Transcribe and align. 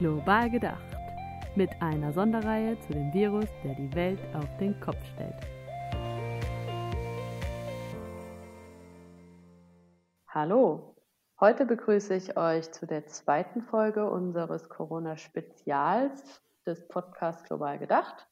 Global 0.00 0.48
gedacht. 0.48 0.96
Mit 1.56 1.70
einer 1.82 2.10
Sonderreihe 2.14 2.80
zu 2.80 2.94
dem 2.94 3.12
Virus, 3.12 3.44
der 3.62 3.74
die 3.74 3.94
Welt 3.94 4.18
auf 4.32 4.48
den 4.56 4.80
Kopf 4.80 4.96
stellt. 5.12 5.34
Hallo, 10.26 10.96
heute 11.38 11.66
begrüße 11.66 12.14
ich 12.14 12.34
euch 12.38 12.72
zu 12.72 12.86
der 12.86 13.08
zweiten 13.08 13.60
Folge 13.60 14.10
unseres 14.10 14.70
Corona-Spezials 14.70 16.42
des 16.64 16.88
Podcasts 16.88 17.44
Global 17.44 17.78
gedacht. 17.78 18.26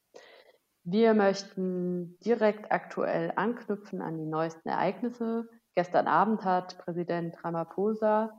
Wir 0.85 1.13
möchten 1.13 2.19
direkt 2.21 2.73
aktuell 2.73 3.31
anknüpfen 3.37 4.01
an 4.01 4.17
die 4.17 4.25
neuesten 4.25 4.71
Ereignisse. 4.71 5.47
Gestern 5.75 6.07
Abend 6.07 6.45
hat 6.45 6.79
Präsident 6.79 7.45
Ramaphosa 7.45 8.33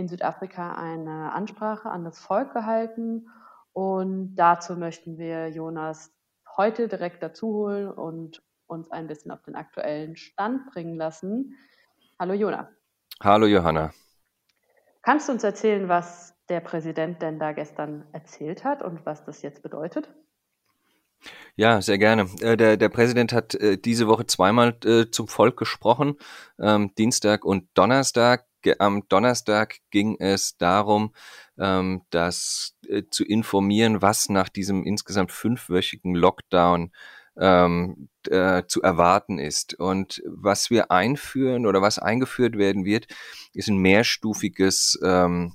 in 0.00 0.08
Südafrika 0.08 0.74
eine 0.74 1.32
Ansprache 1.32 1.90
an 1.90 2.04
das 2.04 2.18
Volk 2.18 2.52
gehalten. 2.52 3.28
Und 3.72 4.34
dazu 4.34 4.76
möchten 4.76 5.18
wir 5.18 5.48
Jonas 5.48 6.12
heute 6.56 6.88
direkt 6.88 7.22
dazu 7.22 7.48
holen 7.48 7.90
und 7.90 8.42
uns 8.66 8.90
ein 8.90 9.06
bisschen 9.06 9.30
auf 9.30 9.42
den 9.42 9.54
aktuellen 9.54 10.16
Stand 10.16 10.66
bringen 10.72 10.96
lassen. 10.96 11.56
Hallo 12.18 12.34
Jonas. 12.34 12.66
Hallo 13.22 13.46
Johanna. 13.46 13.92
Kannst 15.02 15.28
du 15.28 15.32
uns 15.32 15.44
erzählen, 15.44 15.88
was 15.88 16.34
der 16.48 16.60
Präsident 16.60 17.22
denn 17.22 17.38
da 17.38 17.52
gestern 17.52 18.04
erzählt 18.12 18.64
hat 18.64 18.82
und 18.82 19.06
was 19.06 19.24
das 19.24 19.42
jetzt 19.42 19.62
bedeutet? 19.62 20.12
Ja, 21.54 21.82
sehr 21.82 21.98
gerne. 21.98 22.28
Äh, 22.40 22.56
der, 22.56 22.76
der 22.76 22.88
Präsident 22.88 23.32
hat 23.32 23.54
äh, 23.54 23.76
diese 23.76 24.06
Woche 24.08 24.26
zweimal 24.26 24.76
äh, 24.84 25.10
zum 25.10 25.28
Volk 25.28 25.56
gesprochen, 25.58 26.16
ähm, 26.58 26.94
Dienstag 26.96 27.44
und 27.44 27.68
Donnerstag 27.74 28.46
am 28.78 29.08
Donnerstag 29.08 29.76
ging 29.90 30.16
es 30.18 30.56
darum, 30.56 31.14
ähm, 31.58 32.02
das 32.10 32.76
äh, 32.88 33.02
zu 33.10 33.24
informieren, 33.24 34.02
was 34.02 34.28
nach 34.28 34.48
diesem 34.48 34.84
insgesamt 34.84 35.32
fünfwöchigen 35.32 36.14
Lockdown 36.14 36.92
ähm, 37.38 38.08
äh, 38.28 38.64
zu 38.66 38.82
erwarten 38.82 39.38
ist. 39.38 39.74
Und 39.74 40.22
was 40.26 40.70
wir 40.70 40.90
einführen 40.90 41.66
oder 41.66 41.82
was 41.82 41.98
eingeführt 41.98 42.58
werden 42.58 42.84
wird, 42.84 43.06
ist 43.52 43.68
ein 43.68 43.78
mehrstufiges 43.78 44.98
ähm, 45.02 45.54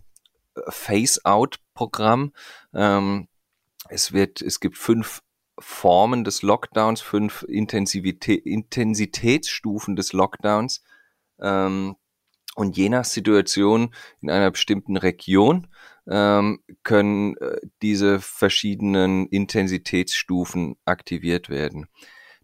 Face-out-Programm. 0.68 2.34
Ähm, 2.74 3.28
es 3.90 4.14
wird, 4.14 4.42
es 4.42 4.60
gibt 4.60 4.78
fünf 4.78 5.22
Formen 5.60 6.24
des 6.24 6.42
Lockdowns, 6.42 7.02
fünf 7.02 7.44
Intensivität, 7.44 8.46
Intensitätsstufen 8.46 9.96
des 9.96 10.12
Lockdowns. 10.14 10.84
Ähm, 11.40 11.96
und 12.56 12.76
je 12.78 12.90
nach 12.90 13.06
Situation 13.06 13.94
in 14.22 14.32
einer 14.32 14.50
bestimmten 14.50 14.98
Region 14.98 15.68
ähm, 16.10 16.60
können 16.84 17.38
äh, 17.38 17.58
diese 17.82 18.20
verschiedenen 18.20 19.28
Intensitätsstufen 19.28 20.76
aktiviert 20.86 21.50
werden. 21.50 21.88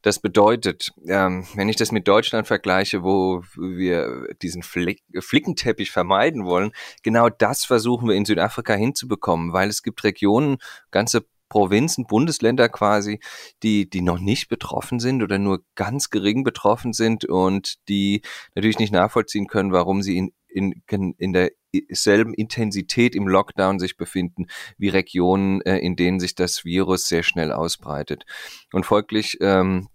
Das 0.01 0.19
bedeutet, 0.19 0.91
ähm, 1.07 1.45
wenn 1.53 1.69
ich 1.69 1.75
das 1.75 1.91
mit 1.91 2.07
Deutschland 2.07 2.47
vergleiche, 2.47 3.03
wo 3.03 3.43
wir 3.55 4.27
diesen 4.41 4.63
Flick 4.63 5.03
Flickenteppich 5.19 5.91
vermeiden 5.91 6.45
wollen, 6.45 6.71
genau 7.03 7.29
das 7.29 7.65
versuchen 7.65 8.09
wir 8.09 8.15
in 8.15 8.25
Südafrika 8.25 8.73
hinzubekommen, 8.73 9.53
weil 9.53 9.69
es 9.69 9.83
gibt 9.83 10.03
Regionen, 10.03 10.57
ganze 10.89 11.25
Provinzen, 11.51 12.07
Bundesländer 12.07 12.69
quasi, 12.69 13.19
die, 13.61 13.89
die 13.89 14.01
noch 14.01 14.19
nicht 14.19 14.47
betroffen 14.47 15.01
sind 15.01 15.21
oder 15.21 15.37
nur 15.37 15.65
ganz 15.75 16.09
gering 16.09 16.45
betroffen 16.45 16.93
sind 16.93 17.25
und 17.25 17.75
die 17.89 18.21
natürlich 18.55 18.79
nicht 18.79 18.93
nachvollziehen 18.93 19.47
können, 19.47 19.73
warum 19.73 20.01
sie 20.01 20.17
in, 20.17 20.31
in, 20.47 20.81
in 21.17 21.33
derselben 21.73 22.33
Intensität 22.33 23.15
im 23.15 23.27
Lockdown 23.27 23.79
sich 23.79 23.97
befinden 23.97 24.47
wie 24.77 24.87
Regionen, 24.87 25.59
äh, 25.63 25.77
in 25.79 25.97
denen 25.97 26.21
sich 26.21 26.35
das 26.35 26.63
Virus 26.63 27.09
sehr 27.09 27.21
schnell 27.21 27.51
ausbreitet. 27.51 28.23
Und 28.71 28.85
folglich 28.85 29.37
ähm, 29.41 29.89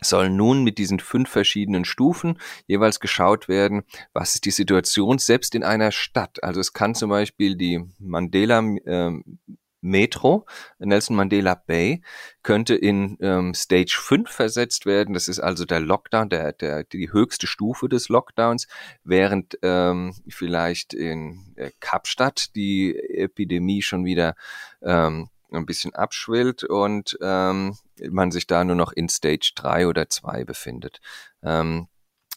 soll 0.00 0.30
nun 0.30 0.64
mit 0.64 0.78
diesen 0.78 1.00
fünf 1.00 1.28
verschiedenen 1.28 1.84
Stufen 1.84 2.38
jeweils 2.66 2.98
geschaut 2.98 3.46
werden, 3.46 3.82
was 4.14 4.34
ist 4.36 4.46
die 4.46 4.52
Situation 4.52 5.18
selbst 5.18 5.54
in 5.54 5.64
einer 5.64 5.92
Stadt. 5.92 6.42
Also 6.42 6.60
es 6.60 6.72
kann 6.72 6.94
zum 6.94 7.10
Beispiel 7.10 7.56
die 7.56 7.84
Mandela 7.98 8.60
äh, 8.86 9.12
Metro, 9.84 10.46
Nelson 10.78 11.14
Mandela 11.14 11.54
Bay, 11.54 12.02
könnte 12.42 12.74
in 12.74 13.18
ähm, 13.20 13.54
Stage 13.54 13.98
5 14.00 14.30
versetzt 14.30 14.86
werden. 14.86 15.14
Das 15.14 15.28
ist 15.28 15.40
also 15.40 15.64
der 15.64 15.80
Lockdown, 15.80 16.30
der, 16.30 16.52
der, 16.52 16.84
die 16.84 17.12
höchste 17.12 17.46
Stufe 17.46 17.88
des 17.88 18.08
Lockdowns, 18.08 18.66
während 19.04 19.58
ähm, 19.62 20.14
vielleicht 20.28 20.94
in 20.94 21.54
äh, 21.56 21.70
Kapstadt 21.80 22.56
die 22.56 22.96
Epidemie 22.96 23.82
schon 23.82 24.04
wieder 24.04 24.34
ähm, 24.82 25.28
ein 25.52 25.66
bisschen 25.66 25.94
abschwillt 25.94 26.64
und 26.64 27.16
ähm, 27.20 27.76
man 28.10 28.30
sich 28.30 28.46
da 28.46 28.64
nur 28.64 28.76
noch 28.76 28.92
in 28.92 29.08
Stage 29.08 29.52
3 29.54 29.86
oder 29.86 30.08
2 30.08 30.44
befindet. 30.44 31.00
Ähm, 31.42 31.88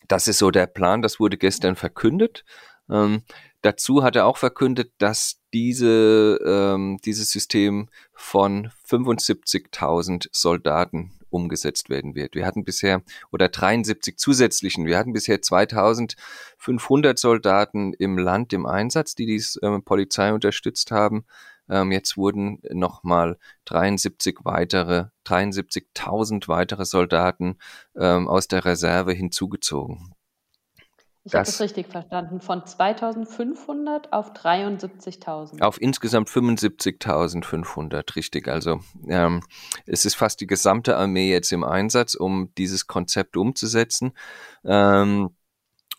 das 0.08 0.28
ist 0.28 0.38
so 0.38 0.52
der 0.52 0.68
Plan, 0.68 1.02
das 1.02 1.20
wurde 1.20 1.38
gestern 1.38 1.76
verkündet. 1.76 2.44
Ähm, 2.90 3.24
dazu 3.62 4.04
hat 4.04 4.16
er 4.16 4.26
auch 4.26 4.38
verkündet, 4.38 4.92
dass 4.98 5.37
diese, 5.58 6.40
ähm, 6.46 7.00
dieses 7.04 7.32
System 7.32 7.90
von 8.14 8.70
75.000 8.88 10.28
Soldaten 10.32 11.14
umgesetzt 11.32 11.90
werden 11.90 12.14
wird. 12.14 12.36
Wir 12.36 12.46
hatten 12.46 12.64
bisher, 12.64 13.02
oder 13.32 13.50
73 13.50 14.18
zusätzlichen, 14.18 14.86
wir 14.86 15.00
hatten 15.00 15.14
bisher 15.14 15.42
2500 15.42 17.18
Soldaten 17.18 17.94
im 17.94 18.20
Land 18.20 18.54
im 18.54 18.68
Einsatz, 18.68 19.16
die 19.16 19.26
die 19.26 19.44
äh, 19.64 19.80
Polizei 19.80 20.32
unterstützt 20.32 20.92
haben. 20.92 21.26
Ähm, 21.70 21.92
jetzt 21.92 22.18
wurden 22.18 22.60
nochmal 22.72 23.40
73 23.66 24.42
weitere, 24.44 25.08
73.000 25.26 26.48
weitere 26.48 26.86
Soldaten 26.86 27.58
ähm, 27.96 28.28
aus 28.28 28.48
der 28.48 28.64
Reserve 28.64 29.12
hinzugezogen. 29.12 30.14
Ich 31.28 31.34
habe 31.34 31.46
das 31.46 31.60
richtig 31.60 31.88
verstanden. 31.88 32.40
Von 32.40 32.66
2500 32.66 34.14
auf 34.14 34.32
73.000. 34.32 35.62
Auf 35.62 35.82
insgesamt 35.82 36.30
75.500, 36.30 38.16
richtig. 38.16 38.48
Also 38.48 38.80
ähm, 39.10 39.44
es 39.86 40.06
ist 40.06 40.16
fast 40.16 40.40
die 40.40 40.48
gesamte 40.48 40.96
Armee 40.96 41.30
jetzt 41.30 41.52
im 41.52 41.66
Einsatz, 41.66 42.16
um 42.16 42.54
dieses 42.58 42.88
Konzept 42.88 43.36
umzusetzen. 43.36 44.14
Ähm, 44.64 45.36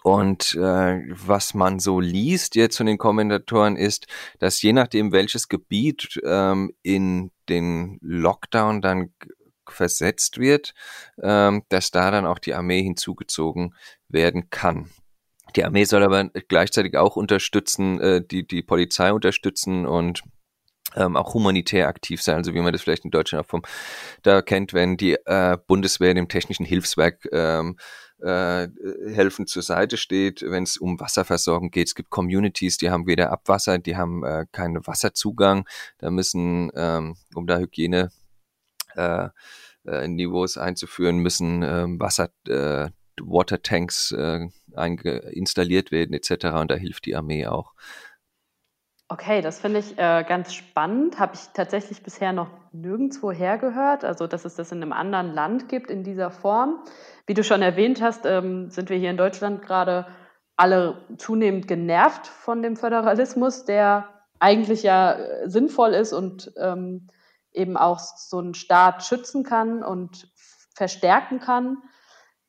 und 0.02 0.54
äh, 0.54 1.02
was 1.10 1.52
man 1.52 1.78
so 1.78 2.00
liest 2.00 2.54
jetzt 2.54 2.78
von 2.78 2.86
den 2.86 2.96
Kommentatoren 2.96 3.76
ist, 3.76 4.06
dass 4.38 4.62
je 4.62 4.72
nachdem, 4.72 5.12
welches 5.12 5.48
Gebiet 5.48 6.18
ähm, 6.24 6.72
in 6.82 7.32
den 7.50 7.98
Lockdown 8.00 8.80
dann 8.80 9.12
versetzt 9.68 10.38
wird, 10.38 10.72
ähm, 11.22 11.64
dass 11.68 11.90
da 11.90 12.10
dann 12.10 12.24
auch 12.24 12.38
die 12.38 12.54
Armee 12.54 12.82
hinzugezogen 12.82 13.74
werden 14.08 14.48
kann. 14.48 14.88
Die 15.56 15.64
Armee 15.64 15.84
soll 15.84 16.02
aber 16.02 16.28
gleichzeitig 16.48 16.96
auch 16.96 17.16
unterstützen, 17.16 18.00
äh, 18.00 18.22
die, 18.24 18.46
die 18.46 18.62
Polizei 18.62 19.12
unterstützen 19.12 19.86
und 19.86 20.22
ähm, 20.94 21.16
auch 21.16 21.34
humanitär 21.34 21.88
aktiv 21.88 22.22
sein, 22.22 22.36
also 22.36 22.54
wie 22.54 22.60
man 22.60 22.72
das 22.72 22.82
vielleicht 22.82 23.04
in 23.04 23.10
Deutschland 23.10 23.44
auch 23.44 23.48
vom 23.48 23.62
da 24.22 24.42
kennt, 24.42 24.72
wenn 24.72 24.96
die 24.96 25.14
äh, 25.26 25.56
Bundeswehr 25.66 26.14
dem 26.14 26.28
technischen 26.28 26.64
Hilfswerk 26.64 27.28
ähm, 27.30 27.76
äh, 28.20 28.68
helfend 29.12 29.48
zur 29.48 29.62
Seite 29.62 29.96
steht, 29.96 30.42
wenn 30.42 30.64
es 30.64 30.76
um 30.76 30.98
Wasserversorgung 30.98 31.70
geht. 31.70 31.88
Es 31.88 31.94
gibt 31.94 32.10
Communities, 32.10 32.76
die 32.76 32.90
haben 32.90 33.06
weder 33.06 33.30
Abwasser, 33.30 33.78
die 33.78 33.96
haben 33.96 34.24
äh, 34.24 34.46
keinen 34.50 34.86
Wasserzugang. 34.86 35.68
Da 35.98 36.10
müssen, 36.10 36.70
ähm, 36.74 37.16
um 37.34 37.46
da 37.46 37.58
Hygiene 37.58 38.10
äh, 38.96 39.28
äh, 39.86 40.08
Niveaus 40.08 40.58
einzuführen, 40.58 41.18
müssen 41.18 41.62
äh, 41.62 41.86
Wasser 42.00 42.30
äh, 42.48 42.90
Watertanks 43.20 44.12
äh, 44.12 44.48
installiert 44.84 45.90
werden 45.90 46.12
etc. 46.12 46.46
Und 46.60 46.70
da 46.70 46.74
hilft 46.74 47.06
die 47.06 47.16
Armee 47.16 47.46
auch. 47.46 47.74
Okay, 49.10 49.40
das 49.40 49.58
finde 49.60 49.78
ich 49.78 49.92
äh, 49.92 50.22
ganz 50.28 50.52
spannend. 50.52 51.18
Habe 51.18 51.34
ich 51.34 51.40
tatsächlich 51.54 52.02
bisher 52.02 52.34
noch 52.34 52.50
nirgendwo 52.72 53.32
hergehört, 53.32 54.04
also 54.04 54.26
dass 54.26 54.44
es 54.44 54.54
das 54.56 54.70
in 54.70 54.82
einem 54.82 54.92
anderen 54.92 55.32
Land 55.32 55.70
gibt 55.70 55.90
in 55.90 56.04
dieser 56.04 56.30
Form. 56.30 56.84
Wie 57.26 57.32
du 57.32 57.42
schon 57.42 57.62
erwähnt 57.62 58.02
hast, 58.02 58.26
ähm, 58.26 58.70
sind 58.70 58.90
wir 58.90 58.98
hier 58.98 59.10
in 59.10 59.16
Deutschland 59.16 59.62
gerade 59.62 60.06
alle 60.56 61.06
zunehmend 61.16 61.66
genervt 61.68 62.26
von 62.26 62.62
dem 62.62 62.76
Föderalismus, 62.76 63.64
der 63.64 64.08
eigentlich 64.40 64.82
ja 64.82 65.12
äh, 65.12 65.48
sinnvoll 65.48 65.94
ist 65.94 66.12
und 66.12 66.52
ähm, 66.58 67.08
eben 67.52 67.78
auch 67.78 67.98
so 68.00 68.38
einen 68.38 68.54
Staat 68.54 69.04
schützen 69.04 69.42
kann 69.42 69.82
und 69.82 70.30
verstärken 70.74 71.40
kann. 71.40 71.78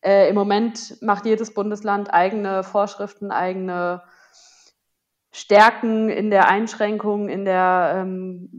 Äh, 0.01 0.29
Im 0.29 0.35
Moment 0.35 1.01
macht 1.01 1.25
jedes 1.25 1.53
Bundesland 1.53 2.13
eigene 2.13 2.63
Vorschriften, 2.63 3.31
eigene 3.31 4.01
Stärken 5.31 6.09
in 6.09 6.29
der 6.29 6.47
Einschränkung, 6.47 7.29
in, 7.29 7.45
der, 7.45 7.93
ähm, 7.95 8.49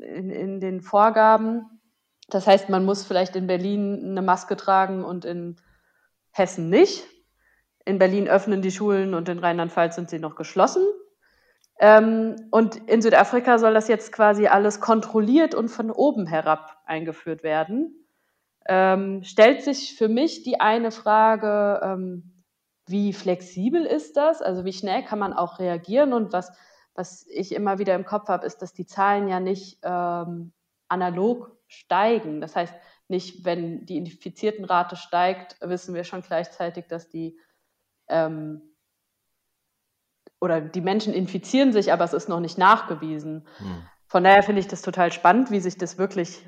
in, 0.00 0.30
in 0.30 0.60
den 0.60 0.80
Vorgaben. 0.80 1.80
Das 2.28 2.46
heißt, 2.46 2.68
man 2.68 2.84
muss 2.84 3.04
vielleicht 3.04 3.36
in 3.36 3.46
Berlin 3.46 4.00
eine 4.02 4.22
Maske 4.22 4.56
tragen 4.56 5.04
und 5.04 5.24
in 5.24 5.56
Hessen 6.30 6.70
nicht. 6.70 7.04
In 7.84 7.98
Berlin 7.98 8.28
öffnen 8.28 8.62
die 8.62 8.70
Schulen 8.70 9.14
und 9.14 9.28
in 9.28 9.38
Rheinland-Pfalz 9.38 9.96
sind 9.96 10.08
sie 10.08 10.18
noch 10.18 10.36
geschlossen. 10.36 10.86
Ähm, 11.80 12.36
und 12.50 12.76
in 12.88 13.02
Südafrika 13.02 13.58
soll 13.58 13.74
das 13.74 13.88
jetzt 13.88 14.12
quasi 14.12 14.46
alles 14.46 14.80
kontrolliert 14.80 15.54
und 15.54 15.68
von 15.68 15.90
oben 15.90 16.26
herab 16.26 16.78
eingeführt 16.86 17.42
werden. 17.42 18.01
Ähm, 18.66 19.22
stellt 19.24 19.62
sich 19.62 19.96
für 19.96 20.08
mich 20.08 20.42
die 20.42 20.60
eine 20.60 20.90
Frage, 20.90 21.80
ähm, 21.82 22.44
wie 22.86 23.12
flexibel 23.12 23.84
ist 23.84 24.16
das? 24.16 24.42
Also 24.42 24.64
wie 24.64 24.72
schnell 24.72 25.04
kann 25.04 25.18
man 25.18 25.32
auch 25.32 25.58
reagieren? 25.58 26.12
Und 26.12 26.32
was, 26.32 26.52
was 26.94 27.26
ich 27.28 27.52
immer 27.52 27.78
wieder 27.78 27.94
im 27.94 28.04
Kopf 28.04 28.28
habe, 28.28 28.46
ist, 28.46 28.62
dass 28.62 28.72
die 28.72 28.86
Zahlen 28.86 29.28
ja 29.28 29.40
nicht 29.40 29.78
ähm, 29.82 30.52
analog 30.88 31.56
steigen. 31.68 32.40
Das 32.40 32.54
heißt, 32.54 32.74
nicht, 33.08 33.44
wenn 33.44 33.86
die 33.86 33.96
Infiziertenrate 33.96 34.96
steigt, 34.96 35.56
wissen 35.60 35.94
wir 35.94 36.04
schon 36.04 36.22
gleichzeitig, 36.22 36.86
dass 36.86 37.08
die 37.08 37.38
ähm, 38.08 38.62
oder 40.40 40.60
die 40.60 40.80
Menschen 40.80 41.14
infizieren 41.14 41.72
sich, 41.72 41.92
aber 41.92 42.04
es 42.04 42.12
ist 42.12 42.28
noch 42.28 42.40
nicht 42.40 42.58
nachgewiesen. 42.58 43.46
Hm. 43.58 43.86
Von 44.06 44.24
daher 44.24 44.42
finde 44.42 44.60
ich 44.60 44.66
das 44.66 44.82
total 44.82 45.12
spannend, 45.12 45.50
wie 45.50 45.60
sich 45.60 45.78
das 45.78 45.98
wirklich 45.98 46.44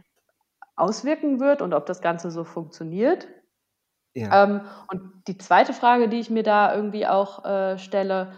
auswirken 0.76 1.41
wird 1.41 1.62
und 1.62 1.75
ob 1.75 1.87
das 1.87 2.00
Ganze 2.00 2.31
so 2.31 2.44
funktioniert. 2.44 3.29
Ja. 4.15 4.44
Ähm, 4.44 4.61
und 4.88 5.23
die 5.26 5.38
zweite 5.38 5.73
Frage, 5.73 6.09
die 6.09 6.21
ich 6.21 6.31
mir 6.31 6.43
da 6.43 6.75
irgendwie 6.75 7.06
auch 7.06 7.44
äh, 7.44 7.79
stelle, 7.79 8.35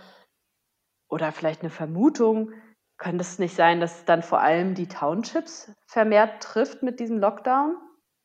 oder 1.08 1.32
vielleicht 1.32 1.60
eine 1.60 1.70
Vermutung, 1.70 2.52
könnte 2.98 3.22
es 3.22 3.38
nicht 3.38 3.54
sein, 3.54 3.80
dass 3.80 4.04
dann 4.04 4.22
vor 4.22 4.40
allem 4.40 4.74
die 4.74 4.88
Townships 4.88 5.70
vermehrt 5.86 6.42
trifft 6.42 6.82
mit 6.82 6.98
diesem 6.98 7.18
Lockdown? 7.18 7.76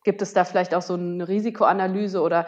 Gibt 0.04 0.22
es 0.22 0.34
da 0.34 0.46
vielleicht 0.46 0.74
auch 0.74 0.82
so 0.82 0.96
eine 0.96 1.28
Risikoanalyse 1.28 2.22
oder 2.22 2.48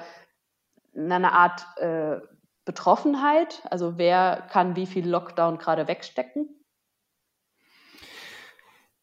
eine 0.96 1.34
Art 1.34 1.66
äh, 1.78 2.20
Betroffenheit? 2.66 3.62
Also 3.70 3.98
wer 3.98 4.48
kann 4.50 4.76
wie 4.76 4.86
viel 4.86 5.08
Lockdown 5.08 5.58
gerade 5.58 5.88
wegstecken? 5.88 6.50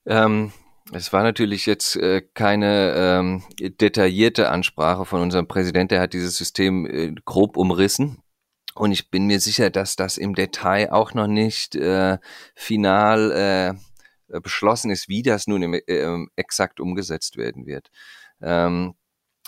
Ähm, 0.06 0.52
es 0.92 1.12
war 1.12 1.22
natürlich 1.22 1.66
jetzt 1.66 1.96
äh, 1.96 2.22
keine 2.34 2.94
ähm, 2.96 3.42
detaillierte 3.58 4.50
Ansprache 4.50 5.04
von 5.04 5.20
unserem 5.20 5.46
Präsident. 5.46 5.90
Der 5.90 6.00
hat 6.00 6.12
dieses 6.12 6.36
System 6.36 6.86
äh, 6.86 7.14
grob 7.24 7.56
umrissen. 7.56 8.22
Und 8.74 8.92
ich 8.92 9.10
bin 9.10 9.26
mir 9.26 9.40
sicher, 9.40 9.70
dass 9.70 9.96
das 9.96 10.16
im 10.16 10.34
Detail 10.34 10.92
auch 10.92 11.14
noch 11.14 11.26
nicht 11.26 11.74
äh, 11.74 12.18
final 12.54 13.76
äh, 14.28 14.40
beschlossen 14.40 14.90
ist, 14.90 15.08
wie 15.08 15.22
das 15.22 15.46
nun 15.46 15.62
im, 15.62 15.74
äh, 15.74 16.26
exakt 16.36 16.80
umgesetzt 16.80 17.36
werden 17.36 17.66
wird. 17.66 17.90
Ähm, 18.40 18.94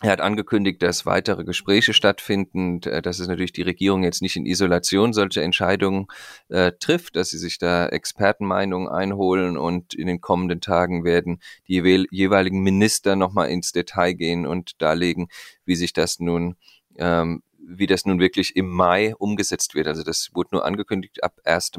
er 0.03 0.11
hat 0.11 0.21
angekündigt, 0.21 0.83
dass 0.83 1.07
weitere 1.07 1.45
Gespräche 1.45 1.93
stattfinden, 1.93 2.83
äh, 2.83 3.01
dass 3.01 3.19
es 3.19 3.29
natürlich 3.29 3.53
die 3.53 3.63
Regierung 3.63 4.03
jetzt 4.03 4.21
nicht 4.21 4.37
in 4.37 4.47
Isolation 4.47 5.13
solche 5.13 5.43
Entscheidungen 5.43 6.07
äh, 6.49 6.73
trifft, 6.79 7.17
dass 7.17 7.31
sie 7.31 7.39
sich 7.39 7.59
da 7.59 7.87
Expertenmeinungen 7.87 8.89
einholen 8.89 9.57
und 9.57 9.95
in 9.95 10.09
den 10.09 10.21
kommenden 10.21 10.61
Tagen 10.61 11.05
werden 11.05 11.41
die 11.69 12.07
jeweiligen 12.11 12.63
Minister 12.63 13.17
nochmal 13.17 13.49
ins 13.51 13.73
Detail 13.73 14.13
gehen 14.15 14.47
und 14.47 14.83
darlegen, 14.83 15.29
wie 15.65 15.77
sich 15.77 15.93
das 15.93 16.19
nun 16.19 16.57
ähm, 16.99 17.43
wie 17.65 17.87
das 17.87 18.05
nun 18.05 18.19
wirklich 18.19 18.57
im 18.57 18.69
Mai 18.69 19.15
umgesetzt 19.17 19.75
wird. 19.75 19.87
Also 19.87 20.03
das 20.03 20.31
wurde 20.35 20.51
nur 20.53 20.65
angekündigt, 20.65 21.23
ab 21.23 21.41
1. 21.45 21.73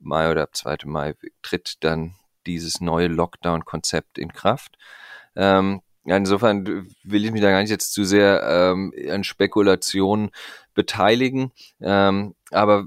Mai 0.00 0.30
oder 0.30 0.42
ab 0.42 0.56
2. 0.56 0.78
Mai 0.86 1.14
tritt 1.40 1.76
dann 1.80 2.16
dieses 2.46 2.80
neue 2.80 3.06
Lockdown-Konzept 3.06 4.18
in 4.18 4.32
Kraft. 4.32 4.76
Ähm, 5.36 5.82
ja, 6.04 6.16
insofern 6.16 6.88
will 7.04 7.24
ich 7.24 7.30
mich 7.30 7.42
da 7.42 7.50
gar 7.50 7.60
nicht 7.60 7.70
jetzt 7.70 7.92
zu 7.92 8.04
sehr 8.04 8.42
ähm, 8.42 8.92
an 9.10 9.22
Spekulationen 9.22 10.30
beteiligen. 10.74 11.52
Ähm, 11.80 12.34
aber 12.50 12.86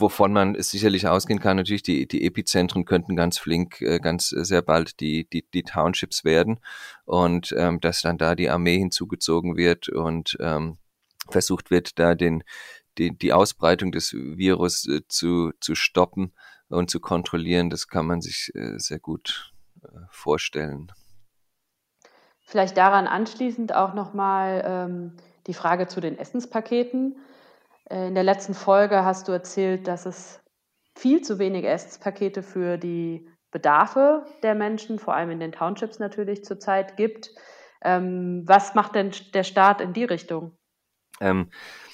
wovon 0.00 0.32
man 0.32 0.54
es 0.54 0.70
sicherlich 0.70 1.06
ausgehen 1.06 1.40
kann, 1.40 1.56
natürlich 1.56 1.82
die, 1.82 2.08
die 2.08 2.24
Epizentren 2.24 2.84
könnten 2.84 3.16
ganz 3.16 3.38
flink, 3.38 3.80
äh, 3.82 3.98
ganz 3.98 4.30
sehr 4.30 4.62
bald 4.62 5.00
die, 5.00 5.28
die, 5.28 5.44
die 5.52 5.62
Townships 5.62 6.24
werden 6.24 6.60
und 7.04 7.54
ähm, 7.56 7.80
dass 7.80 8.02
dann 8.02 8.18
da 8.18 8.34
die 8.34 8.50
Armee 8.50 8.78
hinzugezogen 8.78 9.56
wird 9.56 9.88
und 9.88 10.36
ähm, 10.40 10.78
versucht 11.28 11.70
wird, 11.70 11.98
da 11.98 12.14
den, 12.14 12.42
die, 12.98 13.16
die 13.16 13.32
Ausbreitung 13.32 13.92
des 13.92 14.12
Virus 14.12 14.88
äh, 14.88 15.02
zu, 15.08 15.52
zu 15.60 15.74
stoppen 15.74 16.32
und 16.68 16.90
zu 16.90 17.00
kontrollieren, 17.00 17.70
das 17.70 17.88
kann 17.88 18.06
man 18.06 18.20
sich 18.20 18.50
äh, 18.54 18.78
sehr 18.78 18.98
gut 18.98 19.52
äh, 19.82 19.88
vorstellen. 20.10 20.90
Vielleicht 22.50 22.76
daran 22.76 23.06
anschließend 23.06 23.76
auch 23.76 23.94
nochmal 23.94 24.64
ähm, 24.66 25.16
die 25.46 25.54
Frage 25.54 25.86
zu 25.86 26.00
den 26.00 26.18
Essenspaketen. 26.18 27.16
Äh, 27.88 28.08
in 28.08 28.16
der 28.16 28.24
letzten 28.24 28.54
Folge 28.54 29.04
hast 29.04 29.28
du 29.28 29.32
erzählt, 29.32 29.86
dass 29.86 30.04
es 30.04 30.40
viel 30.98 31.22
zu 31.22 31.38
wenige 31.38 31.68
Essenspakete 31.68 32.42
für 32.42 32.76
die 32.76 33.28
Bedarfe 33.52 34.26
der 34.42 34.56
Menschen, 34.56 34.98
vor 34.98 35.14
allem 35.14 35.30
in 35.30 35.38
den 35.38 35.52
Townships 35.52 36.00
natürlich 36.00 36.42
zurzeit 36.42 36.96
gibt. 36.96 37.30
Ähm, 37.82 38.42
was 38.46 38.74
macht 38.74 38.96
denn 38.96 39.12
der 39.32 39.44
Staat 39.44 39.80
in 39.80 39.92
die 39.92 40.04
Richtung? 40.04 40.58
Ähm, 41.20 41.52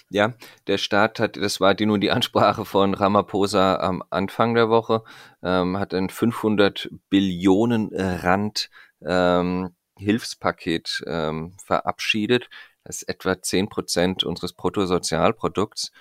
ja, 0.09 0.33
der 0.69 0.79
Staat 0.79 1.21
hat, 1.21 1.37
das 1.37 1.61
war 1.61 1.75
die 1.75 1.85
nun 1.85 2.01
die 2.01 2.11
Ansprache 2.11 2.65
von 2.65 2.95
Ramaphosa 2.95 3.77
am 3.77 4.03
Anfang 4.09 4.55
der 4.55 4.71
Woche, 4.71 5.03
ähm, 5.43 5.79
hat 5.79 5.93
ein 5.93 6.09
500 6.09 6.89
Billionen 7.11 7.91
Rand 7.95 8.71
ähm, 9.05 9.77
Hilfspaket 9.99 11.03
ähm, 11.07 11.57
verabschiedet. 11.65 12.49
Das 12.85 13.03
ist 13.03 13.09
etwa 13.09 13.41
zehn 13.43 13.69
Prozent 13.69 14.25
unseres 14.25 14.53
Bruttosozialprodukts. 14.53 15.93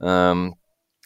Ähm, 0.00 0.56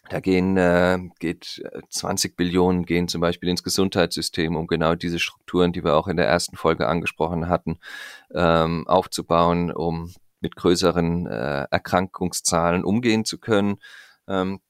da 0.08 0.20
gehen, 0.20 0.56
äh, 0.56 0.98
geht 1.18 1.62
20 1.90 2.32
äh, 2.32 2.34
Billionen 2.36 2.84
gehen 2.84 3.08
zum 3.08 3.20
Beispiel 3.20 3.48
ins 3.48 3.62
Gesundheitssystem, 3.62 4.54
um 4.54 4.66
genau 4.66 4.94
diese 4.94 5.18
Strukturen, 5.18 5.72
die 5.72 5.84
wir 5.84 5.94
auch 5.96 6.06
in 6.06 6.16
der 6.16 6.28
ersten 6.28 6.56
Folge 6.56 6.86
angesprochen 6.86 7.48
hatten, 7.48 7.78
ähm, 8.32 8.86
aufzubauen, 8.86 9.72
um 9.72 10.12
mit 10.40 10.54
größeren 10.54 11.26
äh, 11.26 11.66
Erkrankungszahlen 11.70 12.84
umgehen 12.84 13.24
zu 13.24 13.38
können. 13.38 13.78
Ähm, 14.28 14.60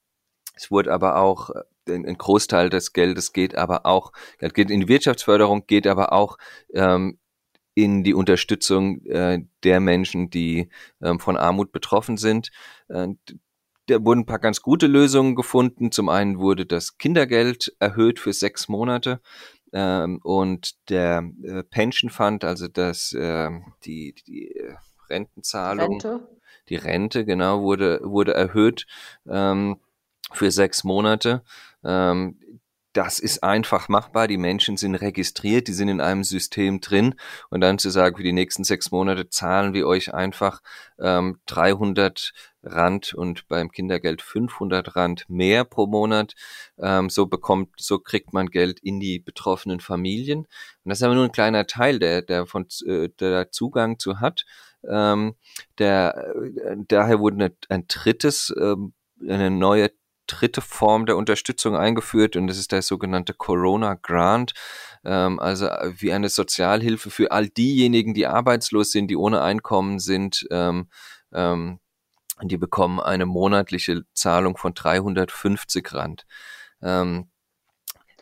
es 0.54 0.70
wurde 0.70 0.92
aber 0.92 1.16
auch 1.16 1.50
äh, 1.50 1.62
ein 1.88 2.18
Großteil 2.18 2.70
des 2.70 2.92
Geldes 2.92 3.32
geht 3.32 3.54
aber 3.54 3.86
auch 3.86 4.12
geht 4.40 4.70
in 4.70 4.80
die 4.80 4.88
Wirtschaftsförderung, 4.88 5.66
geht 5.66 5.86
aber 5.86 6.12
auch 6.12 6.38
ähm, 6.74 7.18
in 7.76 8.02
die 8.02 8.14
Unterstützung 8.14 9.04
äh, 9.04 9.44
der 9.62 9.80
Menschen, 9.80 10.30
die 10.30 10.70
ähm, 11.02 11.20
von 11.20 11.36
Armut 11.36 11.72
betroffen 11.72 12.16
sind. 12.16 12.50
Äh, 12.88 13.08
da 13.86 14.02
wurden 14.02 14.20
ein 14.20 14.26
paar 14.26 14.38
ganz 14.38 14.62
gute 14.62 14.86
Lösungen 14.86 15.36
gefunden. 15.36 15.92
Zum 15.92 16.08
einen 16.08 16.38
wurde 16.38 16.64
das 16.64 16.96
Kindergeld 16.96 17.76
erhöht 17.78 18.18
für 18.18 18.32
sechs 18.32 18.68
Monate 18.68 19.20
ähm, 19.74 20.20
und 20.24 20.88
der 20.88 21.30
äh, 21.44 21.62
Pension 21.64 22.10
Fund, 22.10 22.44
also 22.44 22.66
das 22.66 23.12
äh, 23.12 23.50
die, 23.84 24.14
die 24.26 24.56
äh, 24.56 24.74
Rentenzahlung, 25.10 26.00
Rente. 26.00 26.28
die 26.70 26.76
Rente 26.76 27.26
genau 27.26 27.60
wurde 27.60 28.00
wurde 28.02 28.32
erhöht 28.32 28.86
ähm, 29.28 29.76
für 30.32 30.50
sechs 30.50 30.82
Monate. 30.82 31.42
Ähm, 31.84 32.40
das 32.96 33.18
ist 33.18 33.42
einfach 33.42 33.90
machbar. 33.90 34.26
Die 34.26 34.38
Menschen 34.38 34.78
sind 34.78 34.94
registriert, 34.94 35.68
die 35.68 35.74
sind 35.74 35.88
in 35.88 36.00
einem 36.00 36.24
System 36.24 36.80
drin. 36.80 37.14
Und 37.50 37.60
dann 37.60 37.78
zu 37.78 37.90
sagen, 37.90 38.16
für 38.16 38.22
die 38.22 38.32
nächsten 38.32 38.64
sechs 38.64 38.90
Monate 38.90 39.28
zahlen 39.28 39.74
wir 39.74 39.86
euch 39.86 40.14
einfach 40.14 40.62
ähm, 40.98 41.38
300 41.44 42.32
Rand 42.62 43.12
und 43.12 43.48
beim 43.48 43.70
Kindergeld 43.70 44.22
500 44.22 44.96
Rand 44.96 45.28
mehr 45.28 45.64
pro 45.64 45.86
Monat. 45.86 46.34
Ähm, 46.78 47.10
so 47.10 47.26
bekommt, 47.26 47.74
so 47.76 47.98
kriegt 47.98 48.32
man 48.32 48.46
Geld 48.46 48.80
in 48.80 48.98
die 48.98 49.18
betroffenen 49.18 49.80
Familien. 49.80 50.40
Und 50.40 50.48
das 50.84 51.00
ist 51.00 51.02
aber 51.02 51.14
nur 51.14 51.24
ein 51.24 51.32
kleiner 51.32 51.66
Teil, 51.66 51.98
der, 51.98 52.22
der 52.22 52.46
von, 52.46 52.66
äh, 52.86 53.10
der 53.20 53.50
Zugang 53.50 53.98
zu 53.98 54.20
hat. 54.20 54.46
Ähm, 54.88 55.34
der, 55.78 56.16
äh, 56.16 56.76
daher 56.88 57.20
wurde 57.20 57.54
ein 57.68 57.84
drittes, 57.88 58.54
ähm, 58.58 58.94
eine 59.20 59.50
neue 59.50 59.90
dritte 60.26 60.60
Form 60.60 61.06
der 61.06 61.16
Unterstützung 61.16 61.76
eingeführt 61.76 62.36
und 62.36 62.46
das 62.46 62.58
ist 62.58 62.72
der 62.72 62.82
sogenannte 62.82 63.34
Corona 63.34 63.94
Grant, 63.94 64.52
ähm, 65.04 65.38
also 65.40 65.66
äh, 65.66 65.92
wie 65.96 66.12
eine 66.12 66.28
Sozialhilfe 66.28 67.10
für 67.10 67.30
all 67.30 67.48
diejenigen, 67.48 68.14
die 68.14 68.26
arbeitslos 68.26 68.92
sind, 68.92 69.08
die 69.08 69.16
ohne 69.16 69.42
Einkommen 69.42 69.98
sind. 69.98 70.46
Ähm, 70.50 70.88
ähm, 71.32 71.80
die 72.42 72.58
bekommen 72.58 73.00
eine 73.00 73.24
monatliche 73.24 74.02
Zahlung 74.12 74.58
von 74.58 74.74
350 74.74 75.94
Rand. 75.94 76.26
Ähm, 76.82 77.30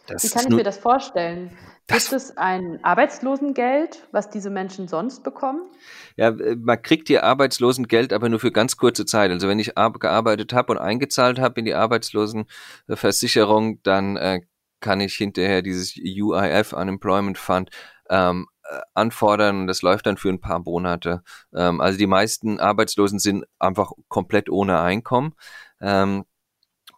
wie 0.06 0.28
kann 0.28 0.46
ich 0.46 0.54
mir 0.54 0.62
das 0.62 0.78
vorstellen? 0.78 1.56
Das, 1.86 2.08
Gibt 2.08 2.12
es 2.12 2.36
ein 2.38 2.78
Arbeitslosengeld, 2.82 4.08
was 4.10 4.30
diese 4.30 4.50
Menschen 4.50 4.88
sonst 4.88 5.22
bekommen? 5.22 5.70
Ja, 6.16 6.28
äh, 6.30 6.56
man 6.56 6.80
kriegt 6.82 7.08
hier 7.08 7.24
Arbeitslosengeld, 7.24 8.12
aber 8.12 8.28
nur 8.28 8.40
für 8.40 8.52
ganz 8.52 8.76
kurze 8.76 9.04
Zeit. 9.04 9.30
Also 9.30 9.48
wenn 9.48 9.58
ich 9.58 9.74
gearbeitet 9.74 10.52
habe 10.54 10.72
und 10.72 10.78
eingezahlt 10.78 11.38
habe 11.38 11.60
in 11.60 11.66
die 11.66 11.74
Arbeitslosenversicherung, 11.74 13.82
dann 13.82 14.16
äh, 14.16 14.40
kann 14.80 15.00
ich 15.00 15.14
hinterher 15.14 15.62
dieses 15.62 15.94
UIF 15.96 16.72
Unemployment 16.72 17.38
Fund 17.38 17.70
ähm, 18.10 18.46
äh, 18.64 18.80
anfordern 18.94 19.60
und 19.62 19.66
das 19.66 19.82
läuft 19.82 20.06
dann 20.06 20.16
für 20.16 20.28
ein 20.30 20.40
paar 20.40 20.60
Monate. 20.60 21.22
Ähm, 21.54 21.80
also 21.80 21.98
die 21.98 22.06
meisten 22.06 22.60
Arbeitslosen 22.60 23.18
sind 23.18 23.44
einfach 23.58 23.92
komplett 24.08 24.48
ohne 24.50 24.80
Einkommen. 24.80 25.34
Ähm, 25.80 26.24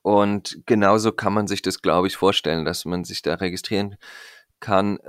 Und 0.02 0.62
genauso 0.66 1.10
kann 1.12 1.32
man 1.32 1.48
sich 1.48 1.62
das, 1.62 1.82
glaube 1.82 2.06
ich, 2.06 2.16
vorstellen, 2.16 2.64
dass 2.64 2.84
man 2.84 3.02
sich 3.04 3.22
da 3.22 3.34
registrieren 3.34 3.90
kann. 3.90 3.98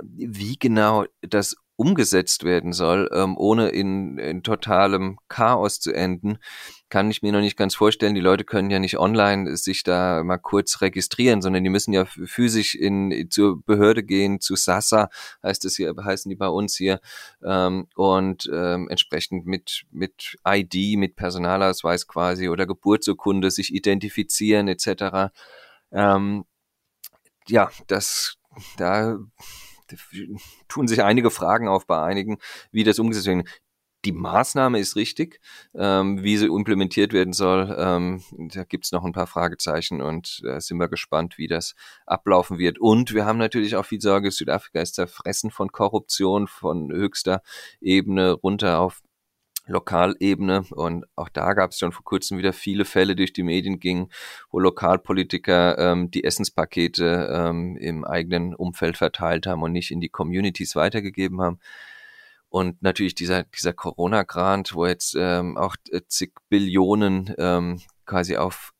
Wie 0.02 0.58
genau 0.58 1.04
das 1.22 1.56
umgesetzt 1.78 2.42
werden 2.42 2.72
soll, 2.72 3.08
ähm, 3.14 3.36
ohne 3.38 3.68
in, 3.68 4.18
in 4.18 4.42
totalem 4.42 5.16
Chaos 5.28 5.78
zu 5.78 5.92
enden, 5.92 6.38
kann 6.88 7.08
ich 7.08 7.22
mir 7.22 7.30
noch 7.30 7.40
nicht 7.40 7.56
ganz 7.56 7.76
vorstellen. 7.76 8.16
Die 8.16 8.20
Leute 8.20 8.42
können 8.42 8.68
ja 8.68 8.80
nicht 8.80 8.98
online 8.98 9.56
sich 9.56 9.84
da 9.84 10.24
mal 10.24 10.38
kurz 10.38 10.80
registrieren, 10.80 11.40
sondern 11.40 11.62
die 11.62 11.70
müssen 11.70 11.92
ja 11.92 12.04
physisch 12.04 12.74
in 12.74 13.28
zur 13.30 13.62
Behörde 13.62 14.02
gehen, 14.02 14.40
zu 14.40 14.56
Sasa 14.56 15.08
heißt 15.44 15.64
es 15.66 15.76
hier, 15.76 15.94
heißen 15.96 16.28
die 16.28 16.34
bei 16.34 16.48
uns 16.48 16.76
hier, 16.76 17.00
ähm, 17.44 17.86
und 17.94 18.50
ähm, 18.52 18.88
entsprechend 18.90 19.46
mit 19.46 19.84
mit 19.92 20.36
ID, 20.44 20.98
mit 20.98 21.14
Personalausweis 21.14 22.08
quasi 22.08 22.48
oder 22.48 22.66
Geburtsurkunde 22.66 23.52
sich 23.52 23.72
identifizieren 23.72 24.66
etc. 24.66 25.30
Ähm, 25.92 26.44
ja, 27.46 27.70
das 27.86 28.37
da 28.76 29.18
tun 30.68 30.88
sich 30.88 31.02
einige 31.02 31.30
Fragen 31.30 31.68
auf 31.68 31.86
bei 31.86 32.02
einigen, 32.02 32.38
wie 32.70 32.84
das 32.84 32.98
umgesetzt 32.98 33.26
wird. 33.26 33.48
Die 34.04 34.12
Maßnahme 34.12 34.78
ist 34.78 34.94
richtig, 34.94 35.40
ähm, 35.74 36.22
wie 36.22 36.36
sie 36.36 36.46
implementiert 36.46 37.12
werden 37.12 37.32
soll. 37.32 37.74
Ähm, 37.76 38.22
da 38.30 38.62
gibt's 38.62 38.92
noch 38.92 39.04
ein 39.04 39.12
paar 39.12 39.26
Fragezeichen 39.26 40.00
und 40.00 40.40
da 40.44 40.56
äh, 40.56 40.60
sind 40.60 40.78
wir 40.78 40.88
gespannt, 40.88 41.36
wie 41.36 41.48
das 41.48 41.74
ablaufen 42.06 42.58
wird. 42.58 42.78
Und 42.78 43.12
wir 43.12 43.26
haben 43.26 43.38
natürlich 43.38 43.74
auch 43.74 43.84
viel 43.84 44.00
Sorge, 44.00 44.30
Südafrika 44.30 44.80
ist 44.80 44.94
zerfressen 44.94 45.50
von 45.50 45.72
Korruption 45.72 46.46
von 46.46 46.92
höchster 46.92 47.42
Ebene 47.80 48.32
runter 48.32 48.78
auf 48.78 49.00
Lokalebene. 49.68 50.64
Und 50.70 51.06
auch 51.14 51.28
da 51.28 51.52
gab 51.54 51.70
es 51.70 51.78
schon 51.78 51.92
vor 51.92 52.04
kurzem 52.04 52.38
wieder 52.38 52.52
viele 52.52 52.84
Fälle 52.84 53.14
durch 53.14 53.32
die 53.32 53.42
Medien 53.42 53.78
gingen, 53.78 54.10
wo 54.50 54.58
Lokalpolitiker 54.58 55.78
ähm, 55.78 56.10
die 56.10 56.24
Essenspakete 56.24 57.30
ähm, 57.32 57.76
im 57.76 58.04
eigenen 58.04 58.54
Umfeld 58.54 58.96
verteilt 58.96 59.46
haben 59.46 59.62
und 59.62 59.72
nicht 59.72 59.90
in 59.90 60.00
die 60.00 60.08
Communities 60.08 60.74
weitergegeben 60.74 61.40
haben. 61.40 61.60
Und 62.48 62.82
natürlich 62.82 63.14
dieser, 63.14 63.44
dieser 63.44 63.74
Corona-Grant, 63.74 64.74
wo 64.74 64.86
jetzt 64.86 65.14
ähm, 65.18 65.58
auch 65.58 65.76
zig 66.08 66.32
Billionen 66.48 67.34
ähm, 67.38 67.80
quasi 68.06 68.36
auf 68.36 68.72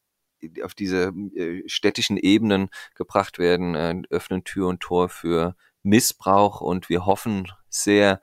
auf 0.62 0.75
diese 0.75 1.12
äh, 1.35 1.68
städtischen 1.68 2.16
Ebenen 2.16 2.68
gebracht 2.95 3.40
werden, 3.40 3.75
äh, 3.75 4.02
öffnen 4.11 4.45
Tür 4.45 4.68
und 4.68 4.80
Tor 4.80 5.09
für 5.09 5.57
Missbrauch 5.83 6.61
und 6.61 6.88
wir 6.88 7.07
hoffen 7.07 7.50
sehr, 7.68 8.21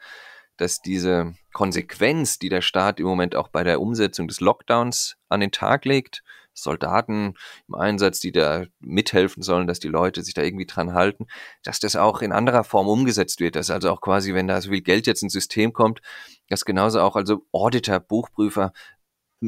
dass 0.57 0.81
diese 0.81 1.35
Konsequenz, 1.53 2.39
die 2.39 2.49
der 2.49 2.61
Staat 2.61 2.99
im 2.99 3.05
Moment 3.05 3.35
auch 3.35 3.49
bei 3.49 3.63
der 3.63 3.81
Umsetzung 3.81 4.27
des 4.27 4.39
Lockdowns 4.39 5.17
an 5.29 5.39
den 5.39 5.51
Tag 5.51 5.85
legt, 5.85 6.23
Soldaten 6.55 7.35
im 7.67 7.75
Einsatz, 7.75 8.19
die 8.19 8.31
da 8.31 8.63
mithelfen 8.79 9.43
sollen, 9.43 9.67
dass 9.67 9.79
die 9.79 9.89
Leute 9.89 10.23
sich 10.23 10.33
da 10.33 10.41
irgendwie 10.41 10.65
dran 10.65 10.93
halten, 10.93 11.27
dass 11.63 11.79
das 11.79 11.95
auch 11.95 12.21
in 12.21 12.31
anderer 12.31 12.63
Form 12.63 12.87
umgesetzt 12.87 13.39
wird, 13.39 13.55
dass 13.55 13.69
also 13.69 13.91
auch 13.91 14.01
quasi, 14.01 14.33
wenn 14.33 14.47
da 14.47 14.61
so 14.61 14.69
viel 14.69 14.81
Geld 14.81 15.05
jetzt 15.05 15.21
ins 15.21 15.33
System 15.33 15.73
kommt, 15.73 16.01
dass 16.47 16.65
genauso 16.65 17.01
auch 17.01 17.15
also 17.15 17.45
Auditor, 17.51 17.99
Buchprüfer 17.99 18.71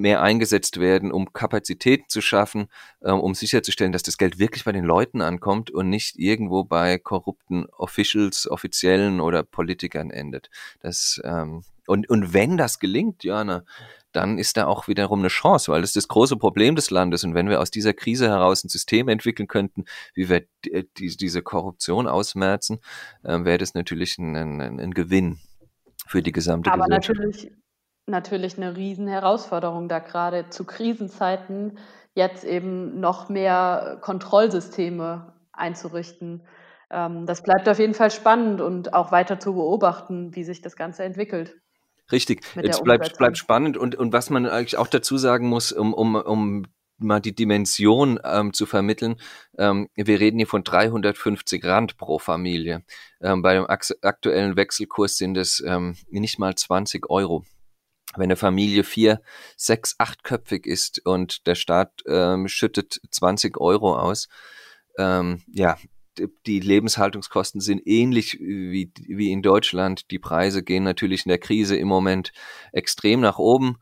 mehr 0.01 0.21
eingesetzt 0.21 0.79
werden, 0.79 1.11
um 1.11 1.33
Kapazitäten 1.33 2.05
zu 2.07 2.21
schaffen, 2.21 2.67
äh, 3.01 3.11
um 3.11 3.33
sicherzustellen, 3.35 3.91
dass 3.91 4.03
das 4.03 4.17
Geld 4.17 4.39
wirklich 4.39 4.63
bei 4.63 4.71
den 4.71 4.85
Leuten 4.85 5.21
ankommt 5.21 5.71
und 5.71 5.89
nicht 5.89 6.17
irgendwo 6.17 6.63
bei 6.63 6.97
korrupten 6.97 7.65
Officials, 7.77 8.49
Offiziellen 8.49 9.19
oder 9.19 9.43
Politikern 9.43 10.09
endet. 10.09 10.49
Das, 10.79 11.21
ähm, 11.23 11.63
und, 11.85 12.09
und 12.09 12.33
wenn 12.33 12.57
das 12.57 12.79
gelingt, 12.79 13.23
Jana, 13.23 13.63
dann 14.11 14.37
ist 14.39 14.57
da 14.57 14.65
auch 14.65 14.87
wiederum 14.87 15.19
eine 15.19 15.27
Chance, 15.27 15.71
weil 15.71 15.81
das 15.81 15.91
ist 15.91 15.95
das 15.95 16.07
große 16.07 16.37
Problem 16.37 16.75
des 16.75 16.89
Landes. 16.89 17.23
Und 17.23 17.33
wenn 17.33 17.49
wir 17.49 17.61
aus 17.61 17.71
dieser 17.71 17.93
Krise 17.93 18.27
heraus 18.27 18.63
ein 18.63 18.69
System 18.69 19.09
entwickeln 19.09 19.47
könnten, 19.47 19.85
wie 20.13 20.29
wir 20.29 20.45
die, 20.65 21.15
diese 21.15 21.41
Korruption 21.41 22.07
ausmerzen, 22.07 22.79
äh, 23.23 23.43
wäre 23.43 23.57
das 23.57 23.73
natürlich 23.73 24.17
ein, 24.17 24.35
ein, 24.35 24.79
ein 24.79 24.93
Gewinn 24.93 25.39
für 26.07 26.21
die 26.21 26.31
gesamte 26.31 26.71
Aber 26.71 26.85
Gesellschaft. 26.85 27.19
natürlich 27.19 27.51
natürlich 28.07 28.57
eine 28.57 28.75
Riesenherausforderung, 28.75 29.89
da 29.89 29.99
gerade 29.99 30.49
zu 30.49 30.65
Krisenzeiten 30.65 31.77
jetzt 32.15 32.43
eben 32.43 32.99
noch 32.99 33.29
mehr 33.29 33.99
Kontrollsysteme 34.01 35.33
einzurichten. 35.51 36.43
Ähm, 36.89 37.25
das 37.25 37.43
bleibt 37.43 37.67
auf 37.69 37.79
jeden 37.79 37.93
Fall 37.93 38.11
spannend 38.11 38.61
und 38.61 38.93
auch 38.93 39.11
weiter 39.11 39.39
zu 39.39 39.53
beobachten, 39.53 40.35
wie 40.35 40.43
sich 40.43 40.61
das 40.61 40.75
Ganze 40.75 41.03
entwickelt. 41.03 41.57
Richtig, 42.11 42.45
es 42.55 42.81
bleibt, 42.81 43.17
bleibt 43.17 43.37
spannend 43.37 43.75
und, 43.75 43.95
und 43.95 44.13
was 44.13 44.29
man 44.29 44.45
eigentlich 44.45 44.77
auch 44.77 44.87
dazu 44.87 45.17
sagen 45.17 45.49
muss, 45.49 45.73
um, 45.73 45.93
um, 45.93 46.15
um 46.15 46.65
mal 46.97 47.19
die 47.19 47.35
Dimension 47.35 48.19
ähm, 48.23 48.53
zu 48.53 48.65
vermitteln, 48.65 49.17
ähm, 49.57 49.89
wir 49.95 50.19
reden 50.19 50.37
hier 50.37 50.47
von 50.47 50.63
350 50.63 51.63
Rand 51.65 51.97
pro 51.97 52.17
Familie. 52.17 52.83
Ähm, 53.21 53.41
bei 53.41 53.53
dem 53.55 53.67
aktuellen 53.67 54.55
Wechselkurs 54.55 55.17
sind 55.17 55.37
es 55.37 55.61
ähm, 55.65 55.95
nicht 56.09 56.39
mal 56.39 56.55
20 56.55 57.09
Euro 57.09 57.43
wenn 58.17 58.25
eine 58.25 58.35
Familie 58.35 58.83
vier, 58.83 59.21
sechs, 59.55 59.95
achtköpfig 59.97 60.65
ist 60.65 61.05
und 61.05 61.47
der 61.47 61.55
Staat 61.55 62.03
ähm, 62.07 62.47
schüttet 62.47 62.99
20 63.11 63.57
Euro 63.59 63.97
aus, 63.97 64.27
ähm, 64.97 65.43
ja, 65.47 65.77
die 66.45 66.59
Lebenshaltungskosten 66.59 67.61
sind 67.61 67.85
ähnlich 67.85 68.39
wie, 68.39 68.91
wie 68.95 69.31
in 69.31 69.41
Deutschland. 69.41 70.09
Die 70.11 70.19
Preise 70.19 70.63
gehen 70.63 70.83
natürlich 70.83 71.25
in 71.25 71.29
der 71.29 71.37
Krise 71.37 71.75
im 71.75 71.87
Moment 71.87 72.31
extrem 72.71 73.19
nach 73.19 73.37
oben. 73.37 73.77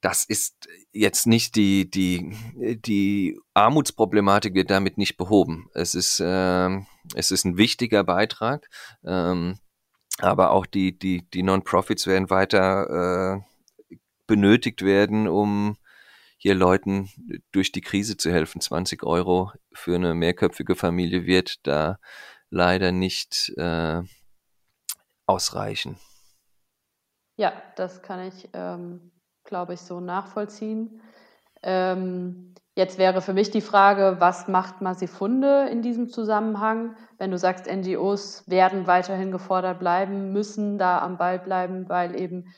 Das 0.00 0.24
ist 0.24 0.68
jetzt 0.92 1.26
nicht 1.26 1.56
die, 1.56 1.90
die, 1.90 2.36
die 2.54 3.38
Armutsproblematik 3.54 4.54
wird 4.54 4.70
damit 4.70 4.98
nicht 4.98 5.16
behoben. 5.16 5.70
Es 5.74 5.94
ist, 5.94 6.20
äh, 6.20 6.68
es 7.14 7.30
ist 7.30 7.44
ein 7.44 7.56
wichtiger 7.56 8.04
Beitrag. 8.04 8.68
Ähm, 9.04 9.58
aber 10.20 10.50
auch 10.50 10.66
die, 10.66 10.98
die, 10.98 11.28
die 11.30 11.42
Non-Profits 11.42 12.06
werden 12.06 12.30
weiter 12.30 13.40
äh, 13.90 13.96
benötigt 14.26 14.82
werden, 14.82 15.28
um 15.28 15.76
hier 16.38 16.54
Leuten 16.54 17.08
durch 17.52 17.72
die 17.72 17.80
Krise 17.80 18.16
zu 18.16 18.30
helfen. 18.30 18.60
20 18.60 19.02
Euro 19.02 19.52
für 19.72 19.94
eine 19.94 20.14
mehrköpfige 20.14 20.76
Familie 20.76 21.26
wird 21.26 21.66
da 21.66 21.98
leider 22.50 22.92
nicht 22.92 23.52
äh, 23.56 24.02
ausreichen. 25.26 25.98
Ja, 27.36 27.52
das 27.76 28.02
kann 28.02 28.20
ich, 28.28 28.48
ähm, 28.52 29.10
glaube 29.44 29.74
ich, 29.74 29.80
so 29.80 30.00
nachvollziehen. 30.00 31.02
Ähm, 31.64 32.54
Jetzt 32.76 32.98
wäre 32.98 33.22
für 33.22 33.34
mich 33.34 33.52
die 33.52 33.60
Frage, 33.60 34.16
was 34.18 34.48
macht 34.48 34.80
Masifunde 34.80 35.68
in 35.70 35.80
diesem 35.80 36.08
Zusammenhang? 36.08 36.96
Wenn 37.18 37.30
du 37.30 37.38
sagst, 37.38 37.70
NGOs 37.70 38.48
werden 38.48 38.88
weiterhin 38.88 39.30
gefordert 39.30 39.78
bleiben, 39.78 40.32
müssen 40.32 40.76
da 40.76 40.98
am 40.98 41.16
Ball 41.16 41.38
bleiben, 41.38 41.88
weil 41.88 42.18
eben 42.20 42.52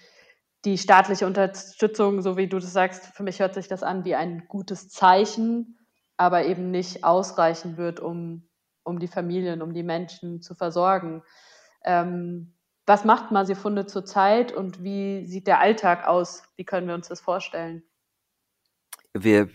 die 0.64 0.78
staatliche 0.78 1.26
Unterstützung, 1.26 2.22
so 2.22 2.38
wie 2.38 2.48
du 2.48 2.58
das 2.58 2.72
sagst, 2.72 3.14
für 3.14 3.25
mich 3.25 3.40
hört 3.40 3.52
sich 3.52 3.68
das 3.68 3.82
an 3.82 4.06
wie 4.06 4.14
ein 4.14 4.46
gutes 4.48 4.88
Zeichen, 4.88 5.78
aber 6.16 6.46
eben 6.46 6.70
nicht 6.70 7.04
ausreichen 7.04 7.76
wird, 7.76 8.00
um, 8.00 8.48
um 8.84 8.98
die 8.98 9.08
Familien, 9.08 9.60
um 9.60 9.75
die 9.75 9.82
Menschen 9.82 10.40
zu 10.40 10.54
versorgen. 10.54 11.22
Ähm, 11.84 12.54
was 12.86 13.04
macht 13.04 13.32
Masifunde 13.32 13.84
zurzeit 13.84 14.50
und 14.50 14.82
wie 14.82 15.26
sieht 15.26 15.46
der 15.46 15.60
Alltag 15.60 16.06
aus? 16.06 16.42
Wie 16.56 16.64
können 16.64 16.88
wir 16.88 16.94
uns 16.94 17.08
das 17.08 17.20
vorstellen? 17.20 17.82
Wir 19.23 19.49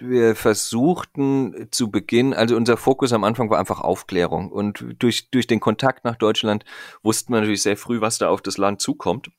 wir 0.00 0.36
versuchten 0.36 1.68
zu 1.70 1.90
Beginn, 1.90 2.34
also 2.34 2.56
unser 2.56 2.76
Fokus 2.76 3.12
am 3.12 3.24
Anfang 3.24 3.50
war 3.50 3.58
einfach 3.58 3.80
Aufklärung. 3.80 4.50
Und 4.52 4.84
durch, 4.98 5.30
durch 5.30 5.46
den 5.46 5.60
Kontakt 5.60 6.04
nach 6.04 6.16
Deutschland 6.16 6.64
wussten 7.02 7.32
wir 7.32 7.40
natürlich 7.40 7.62
sehr 7.62 7.76
früh, 7.76 8.00
was 8.00 8.18
da 8.18 8.28
auf 8.28 8.42
das 8.42 8.58
Land 8.58 8.80
zukommt. 8.80 9.30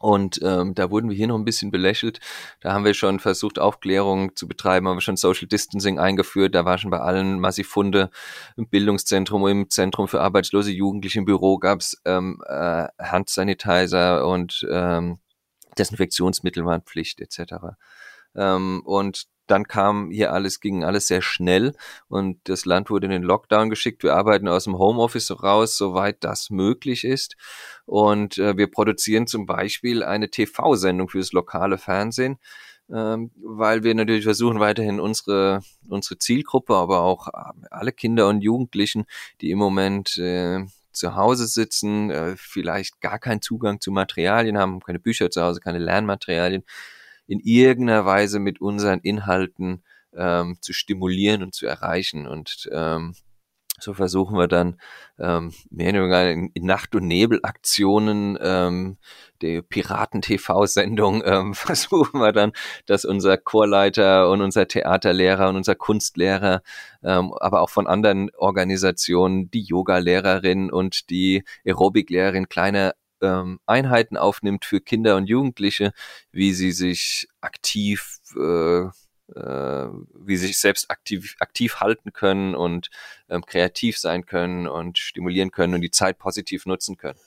Und 0.00 0.40
ähm, 0.44 0.74
da 0.74 0.90
wurden 0.90 1.08
wir 1.08 1.16
hier 1.16 1.26
noch 1.26 1.36
ein 1.36 1.44
bisschen 1.44 1.72
belächelt. 1.72 2.20
Da 2.60 2.72
haben 2.72 2.84
wir 2.84 2.94
schon 2.94 3.18
versucht, 3.18 3.58
Aufklärung 3.58 4.36
zu 4.36 4.46
betreiben, 4.46 4.86
haben 4.86 4.98
wir 4.98 5.00
schon 5.00 5.16
Social 5.16 5.48
Distancing 5.48 5.98
eingeführt. 5.98 6.54
Da 6.54 6.64
war 6.64 6.78
schon 6.78 6.90
bei 6.90 7.00
allen 7.00 7.40
Massifunde 7.40 8.10
im 8.56 8.68
Bildungszentrum, 8.68 9.46
im 9.48 9.70
Zentrum 9.70 10.06
für 10.06 10.20
arbeitslose 10.20 10.70
Jugendliche 10.70 11.18
im 11.18 11.24
Büro 11.24 11.58
gab's 11.58 12.00
ähm, 12.04 12.40
äh, 12.46 12.86
Handsanitizer 13.00 14.28
und 14.28 14.64
ähm, 14.70 15.18
Desinfektionsmittel 15.78 16.64
waren 16.64 16.82
Pflicht 16.82 17.20
etc. 17.20 17.76
Ähm, 18.34 18.82
und 18.84 19.28
dann 19.48 19.66
kam 19.66 20.10
hier 20.10 20.32
alles, 20.32 20.60
ging 20.60 20.84
alles 20.84 21.06
sehr 21.06 21.22
schnell 21.22 21.74
und 22.08 22.38
das 22.44 22.66
Land 22.66 22.90
wurde 22.90 23.06
in 23.06 23.12
den 23.12 23.22
Lockdown 23.22 23.70
geschickt. 23.70 24.02
Wir 24.02 24.14
arbeiten 24.14 24.46
aus 24.46 24.64
dem 24.64 24.78
Homeoffice 24.78 25.42
raus, 25.42 25.76
soweit 25.76 26.22
das 26.22 26.50
möglich 26.50 27.04
ist. 27.04 27.36
Und 27.86 28.38
äh, 28.38 28.56
wir 28.56 28.70
produzieren 28.70 29.26
zum 29.26 29.46
Beispiel 29.46 30.02
eine 30.02 30.30
TV-Sendung 30.30 31.08
für 31.08 31.18
das 31.18 31.32
lokale 31.32 31.78
Fernsehen, 31.78 32.38
ähm, 32.92 33.30
weil 33.42 33.82
wir 33.84 33.94
natürlich 33.94 34.24
versuchen, 34.24 34.60
weiterhin 34.60 35.00
unsere, 35.00 35.60
unsere 35.88 36.18
Zielgruppe, 36.18 36.74
aber 36.74 37.00
auch 37.00 37.28
äh, 37.28 37.66
alle 37.70 37.92
Kinder 37.92 38.28
und 38.28 38.42
Jugendlichen, 38.42 39.06
die 39.40 39.50
im 39.50 39.58
Moment 39.58 40.18
äh, 40.18 40.64
zu 40.98 41.14
Hause 41.14 41.46
sitzen, 41.46 42.10
äh, 42.10 42.34
vielleicht 42.36 43.00
gar 43.00 43.18
keinen 43.18 43.42
Zugang 43.42 43.80
zu 43.80 43.90
Materialien 43.90 44.58
haben, 44.58 44.80
keine 44.80 44.98
Bücher 44.98 45.30
zu 45.30 45.42
Hause, 45.42 45.60
keine 45.60 45.78
Lernmaterialien, 45.78 46.64
in 47.26 47.40
irgendeiner 47.40 48.04
Weise 48.04 48.38
mit 48.38 48.60
unseren 48.60 49.00
Inhalten 49.00 49.82
ähm, 50.14 50.58
zu 50.60 50.72
stimulieren 50.72 51.42
und 51.42 51.54
zu 51.54 51.66
erreichen. 51.66 52.26
Und 52.26 52.68
ähm, 52.72 53.14
so 53.80 53.94
versuchen 53.94 54.36
wir 54.36 54.48
dann 54.48 54.80
ähm, 55.18 55.52
mehr 55.70 55.90
oder 55.90 56.02
weniger 56.02 56.50
in, 56.54 56.66
Nacht- 56.66 56.94
und 56.94 57.06
Nebelaktionen, 57.06 58.38
ähm, 58.40 58.98
die 59.42 59.62
Piraten-TV-Sendung, 59.62 61.22
ähm, 61.24 61.54
versuchen 61.54 62.20
wir 62.20 62.32
dann, 62.32 62.52
dass 62.86 63.04
unser 63.04 63.36
Chorleiter 63.36 64.30
und 64.30 64.42
unser 64.42 64.68
Theaterlehrer 64.68 65.48
und 65.48 65.56
unser 65.56 65.74
Kunstlehrer, 65.74 66.62
ähm, 67.02 67.32
aber 67.40 67.60
auch 67.62 67.70
von 67.70 67.86
anderen 67.86 68.30
Organisationen, 68.36 69.50
die 69.50 69.62
Yoga-Lehrerin 69.62 70.70
und 70.70 71.10
die 71.10 71.44
Aerobic-Lehrerin 71.64 72.48
kleine 72.48 72.94
ähm, 73.20 73.60
Einheiten 73.66 74.16
aufnimmt 74.16 74.64
für 74.64 74.80
Kinder 74.80 75.16
und 75.16 75.28
Jugendliche, 75.28 75.92
wie 76.32 76.52
sie 76.52 76.72
sich 76.72 77.28
aktiv 77.40 78.18
äh, 78.36 78.86
wie 79.34 80.36
sie 80.36 80.46
sich 80.46 80.58
selbst 80.58 80.90
aktiv, 80.90 81.36
aktiv 81.38 81.76
halten 81.80 82.12
können 82.12 82.54
und 82.54 82.90
ähm, 83.28 83.44
kreativ 83.44 83.98
sein 83.98 84.24
können 84.26 84.66
und 84.66 84.98
stimulieren 84.98 85.50
können 85.50 85.74
und 85.74 85.80
die 85.82 85.90
Zeit 85.90 86.18
positiv 86.18 86.66
nutzen 86.66 86.96
können. 86.96 87.18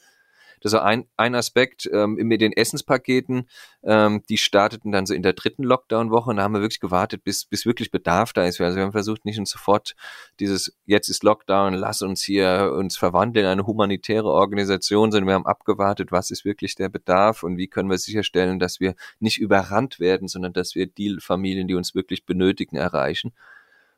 Das 0.61 0.73
war 0.73 0.85
ein, 0.85 1.05
ein 1.17 1.35
Aspekt 1.35 1.89
ähm, 1.91 2.13
mit 2.13 2.39
den 2.39 2.53
Essenspaketen. 2.53 3.49
Ähm, 3.83 4.23
die 4.29 4.37
starteten 4.37 4.91
dann 4.91 5.05
so 5.05 5.13
in 5.13 5.23
der 5.23 5.33
dritten 5.33 5.63
Lockdown-Woche 5.63 6.29
und 6.29 6.37
da 6.37 6.43
haben 6.43 6.53
wir 6.53 6.61
wirklich 6.61 6.79
gewartet, 6.79 7.23
bis, 7.23 7.45
bis 7.45 7.65
wirklich 7.65 7.91
Bedarf 7.91 8.31
da 8.33 8.45
ist. 8.45 8.61
Also 8.61 8.77
wir 8.77 8.83
haben 8.83 8.91
versucht, 8.91 9.25
nicht 9.25 9.45
sofort 9.47 9.95
dieses, 10.39 10.77
jetzt 10.85 11.09
ist 11.09 11.23
Lockdown, 11.23 11.73
lass 11.73 12.01
uns 12.01 12.21
hier 12.21 12.71
uns 12.75 12.95
verwandeln 12.95 13.45
in 13.45 13.51
eine 13.51 13.65
humanitäre 13.65 14.29
Organisation, 14.29 15.11
sondern 15.11 15.27
wir 15.27 15.33
haben 15.33 15.45
abgewartet, 15.47 16.11
was 16.11 16.31
ist 16.31 16.45
wirklich 16.45 16.75
der 16.75 16.89
Bedarf 16.89 17.43
und 17.43 17.57
wie 17.57 17.67
können 17.67 17.89
wir 17.89 17.97
sicherstellen, 17.97 18.59
dass 18.59 18.79
wir 18.79 18.95
nicht 19.19 19.39
überrannt 19.39 19.99
werden, 19.99 20.27
sondern 20.27 20.53
dass 20.53 20.75
wir 20.75 20.85
die 20.85 21.17
Familien, 21.19 21.67
die 21.67 21.75
uns 21.75 21.95
wirklich 21.95 22.25
benötigen, 22.25 22.75
erreichen. 22.77 23.33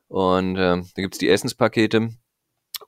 Und 0.08 0.56
ähm, 0.58 0.88
da 0.94 1.02
gibt's 1.02 1.18
die 1.18 1.28
Essenspakete. 1.28 2.10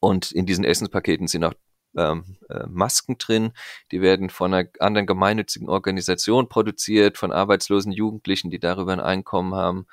Und 0.01 0.33
in 0.33 0.47
diesen 0.47 0.65
Essenspaketen 0.65 1.27
sind 1.27 1.45
auch 1.45 1.55
ähm, 1.97 2.37
äh, 2.49 2.67
Masken 2.69 3.19
drin. 3.19 3.53
Die 3.93 4.01
werden 4.01 4.31
von 4.31 4.55
einer 4.55 4.69
anderen 4.81 5.07
gemeinnützigen 5.07 5.69
Organisation 5.69 6.49
produziert, 6.49 7.19
von 7.19 7.33
arbeitslosen 7.33 7.93
Jugendlichen, 7.93 8.51
die 8.51 8.61
darüber 8.61 8.93
ein 8.93 9.01
Einkommen 9.01 9.55
haben. 9.55 9.87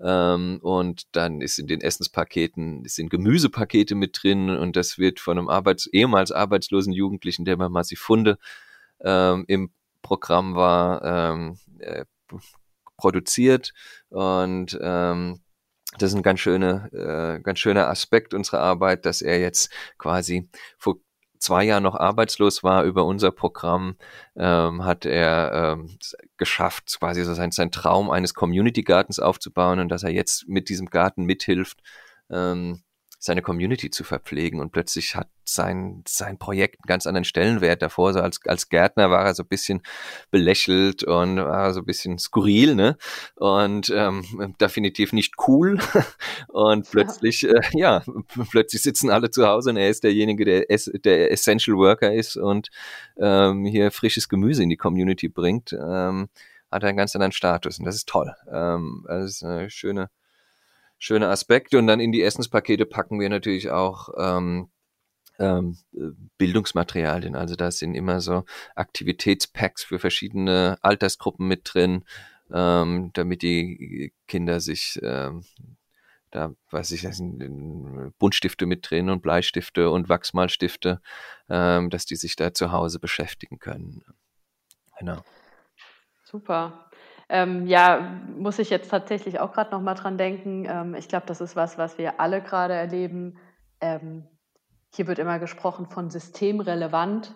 Ähm, 0.00 0.58
und 0.62 1.14
dann 1.14 1.40
ist 1.40 1.58
in 1.58 1.68
den 1.68 1.80
Essenspaketen 1.80 2.84
sind 2.86 3.10
Gemüsepakete 3.10 3.94
mit 3.94 4.18
drin 4.20 4.50
und 4.50 4.74
das 4.74 4.98
wird 4.98 5.20
von 5.20 5.38
einem 5.38 5.48
Arbeits 5.48 5.86
ehemals 5.86 6.32
arbeitslosen 6.32 6.92
Jugendlichen, 6.92 7.44
der 7.44 7.56
bei 7.56 7.68
Massifunde 7.68 8.38
ähm, 9.00 9.44
im 9.46 9.70
Programm 10.02 10.56
war, 10.56 11.04
ähm, 11.04 11.58
äh, 11.78 12.04
produziert 12.96 13.72
und 14.08 14.76
ähm, 14.80 15.40
das 15.98 16.10
ist 16.10 16.16
ein 16.16 16.22
ganz 16.22 16.40
schöner, 16.40 16.92
äh, 16.92 17.40
ganz 17.40 17.58
schöner 17.58 17.88
Aspekt 17.88 18.34
unserer 18.34 18.60
Arbeit, 18.60 19.04
dass 19.04 19.22
er 19.22 19.40
jetzt 19.40 19.70
quasi 19.98 20.48
vor 20.78 20.96
zwei 21.42 21.64
Jahren 21.64 21.82
noch 21.82 21.96
arbeitslos 21.96 22.62
war 22.62 22.84
über 22.84 23.04
unser 23.04 23.32
Programm, 23.32 23.96
ähm, 24.36 24.84
hat 24.84 25.04
er 25.04 25.76
ähm, 25.78 25.98
geschafft, 26.36 26.96
quasi 26.98 27.24
so 27.24 27.34
sein, 27.34 27.50
sein 27.50 27.70
Traum 27.70 28.10
eines 28.10 28.34
Community-Gartens 28.34 29.18
aufzubauen 29.18 29.80
und 29.80 29.88
dass 29.88 30.04
er 30.04 30.10
jetzt 30.10 30.48
mit 30.48 30.68
diesem 30.68 30.86
Garten 30.86 31.24
mithilft, 31.24 31.80
ähm, 32.30 32.82
seine 33.24 33.40
Community 33.40 33.88
zu 33.88 34.02
verpflegen 34.02 34.58
und 34.58 34.72
plötzlich 34.72 35.14
hat 35.14 35.28
sein, 35.44 36.02
sein 36.08 36.38
Projekt 36.38 36.80
einen 36.80 36.88
ganz 36.88 37.06
anderen 37.06 37.24
Stellenwert 37.24 37.80
davor. 37.80 38.12
So 38.12 38.20
als, 38.20 38.40
als 38.46 38.68
Gärtner 38.68 39.12
war 39.12 39.24
er 39.24 39.34
so 39.34 39.44
ein 39.44 39.48
bisschen 39.48 39.82
belächelt 40.32 41.04
und 41.04 41.36
war 41.36 41.72
so 41.72 41.82
ein 41.82 41.86
bisschen 41.86 42.18
skurril, 42.18 42.74
ne? 42.74 42.96
Und 43.36 43.92
ähm, 43.94 44.24
definitiv 44.60 45.12
nicht 45.12 45.34
cool. 45.46 45.78
und 46.48 46.90
plötzlich, 46.90 47.42
ja. 47.42 47.52
Äh, 47.52 47.60
ja, 47.74 48.02
plötzlich 48.50 48.82
sitzen 48.82 49.08
alle 49.08 49.30
zu 49.30 49.46
Hause 49.46 49.70
und 49.70 49.76
er 49.76 49.88
ist 49.88 50.02
derjenige, 50.02 50.44
der, 50.44 50.64
der 50.66 51.30
Essential 51.30 51.76
Worker 51.76 52.12
ist 52.12 52.36
und 52.36 52.70
ähm, 53.18 53.64
hier 53.66 53.92
frisches 53.92 54.28
Gemüse 54.28 54.64
in 54.64 54.68
die 54.68 54.76
Community 54.76 55.28
bringt. 55.28 55.72
Ähm, 55.72 56.28
hat 56.72 56.82
er 56.82 56.88
einen 56.88 56.98
ganz 56.98 57.14
anderen 57.14 57.32
Status 57.32 57.78
und 57.78 57.84
das 57.84 57.94
ist 57.94 58.08
toll. 58.08 58.34
Ähm, 58.50 59.04
das 59.06 59.30
ist 59.30 59.44
eine 59.44 59.70
schöne, 59.70 60.10
schöne 61.02 61.28
Aspekte. 61.28 61.78
Und 61.78 61.88
dann 61.88 62.00
in 62.00 62.12
die 62.12 62.22
Essenspakete 62.22 62.86
packen 62.86 63.18
wir 63.18 63.28
natürlich 63.28 63.70
auch 63.70 64.08
ähm, 64.16 64.70
ähm, 65.38 65.76
Bildungsmaterialien. 66.38 67.34
Also 67.34 67.56
da 67.56 67.70
sind 67.72 67.94
immer 67.94 68.20
so 68.20 68.44
Aktivitätspacks 68.76 69.82
für 69.82 69.98
verschiedene 69.98 70.78
Altersgruppen 70.80 71.48
mit 71.48 71.62
drin, 71.64 72.04
ähm, 72.52 73.10
damit 73.14 73.42
die 73.42 74.12
Kinder 74.28 74.60
sich 74.60 75.00
ähm, 75.02 75.44
da 76.30 76.54
weiß 76.70 76.92
ich, 76.92 77.02
sind 77.02 78.14
Buntstifte 78.18 78.64
mit 78.64 78.88
drin 78.88 79.10
und 79.10 79.20
Bleistifte 79.20 79.90
und 79.90 80.08
Wachsmalstifte, 80.08 81.02
ähm, 81.50 81.90
dass 81.90 82.06
die 82.06 82.16
sich 82.16 82.36
da 82.36 82.54
zu 82.54 82.72
Hause 82.72 82.98
beschäftigen 83.00 83.58
können. 83.58 84.02
Genau. 84.98 85.22
Super. 86.24 86.90
Ähm, 87.32 87.66
ja, 87.66 88.20
muss 88.36 88.58
ich 88.58 88.68
jetzt 88.68 88.90
tatsächlich 88.90 89.40
auch 89.40 89.52
gerade 89.52 89.70
noch 89.70 89.80
mal 89.80 89.94
dran 89.94 90.18
denken. 90.18 90.66
Ähm, 90.68 90.94
ich 90.94 91.08
glaube, 91.08 91.24
das 91.24 91.40
ist 91.40 91.56
was, 91.56 91.78
was 91.78 91.96
wir 91.96 92.20
alle 92.20 92.42
gerade 92.42 92.74
erleben. 92.74 93.38
Ähm, 93.80 94.28
hier 94.94 95.06
wird 95.06 95.18
immer 95.18 95.38
gesprochen 95.38 95.86
von 95.86 96.10
systemrelevant. 96.10 97.34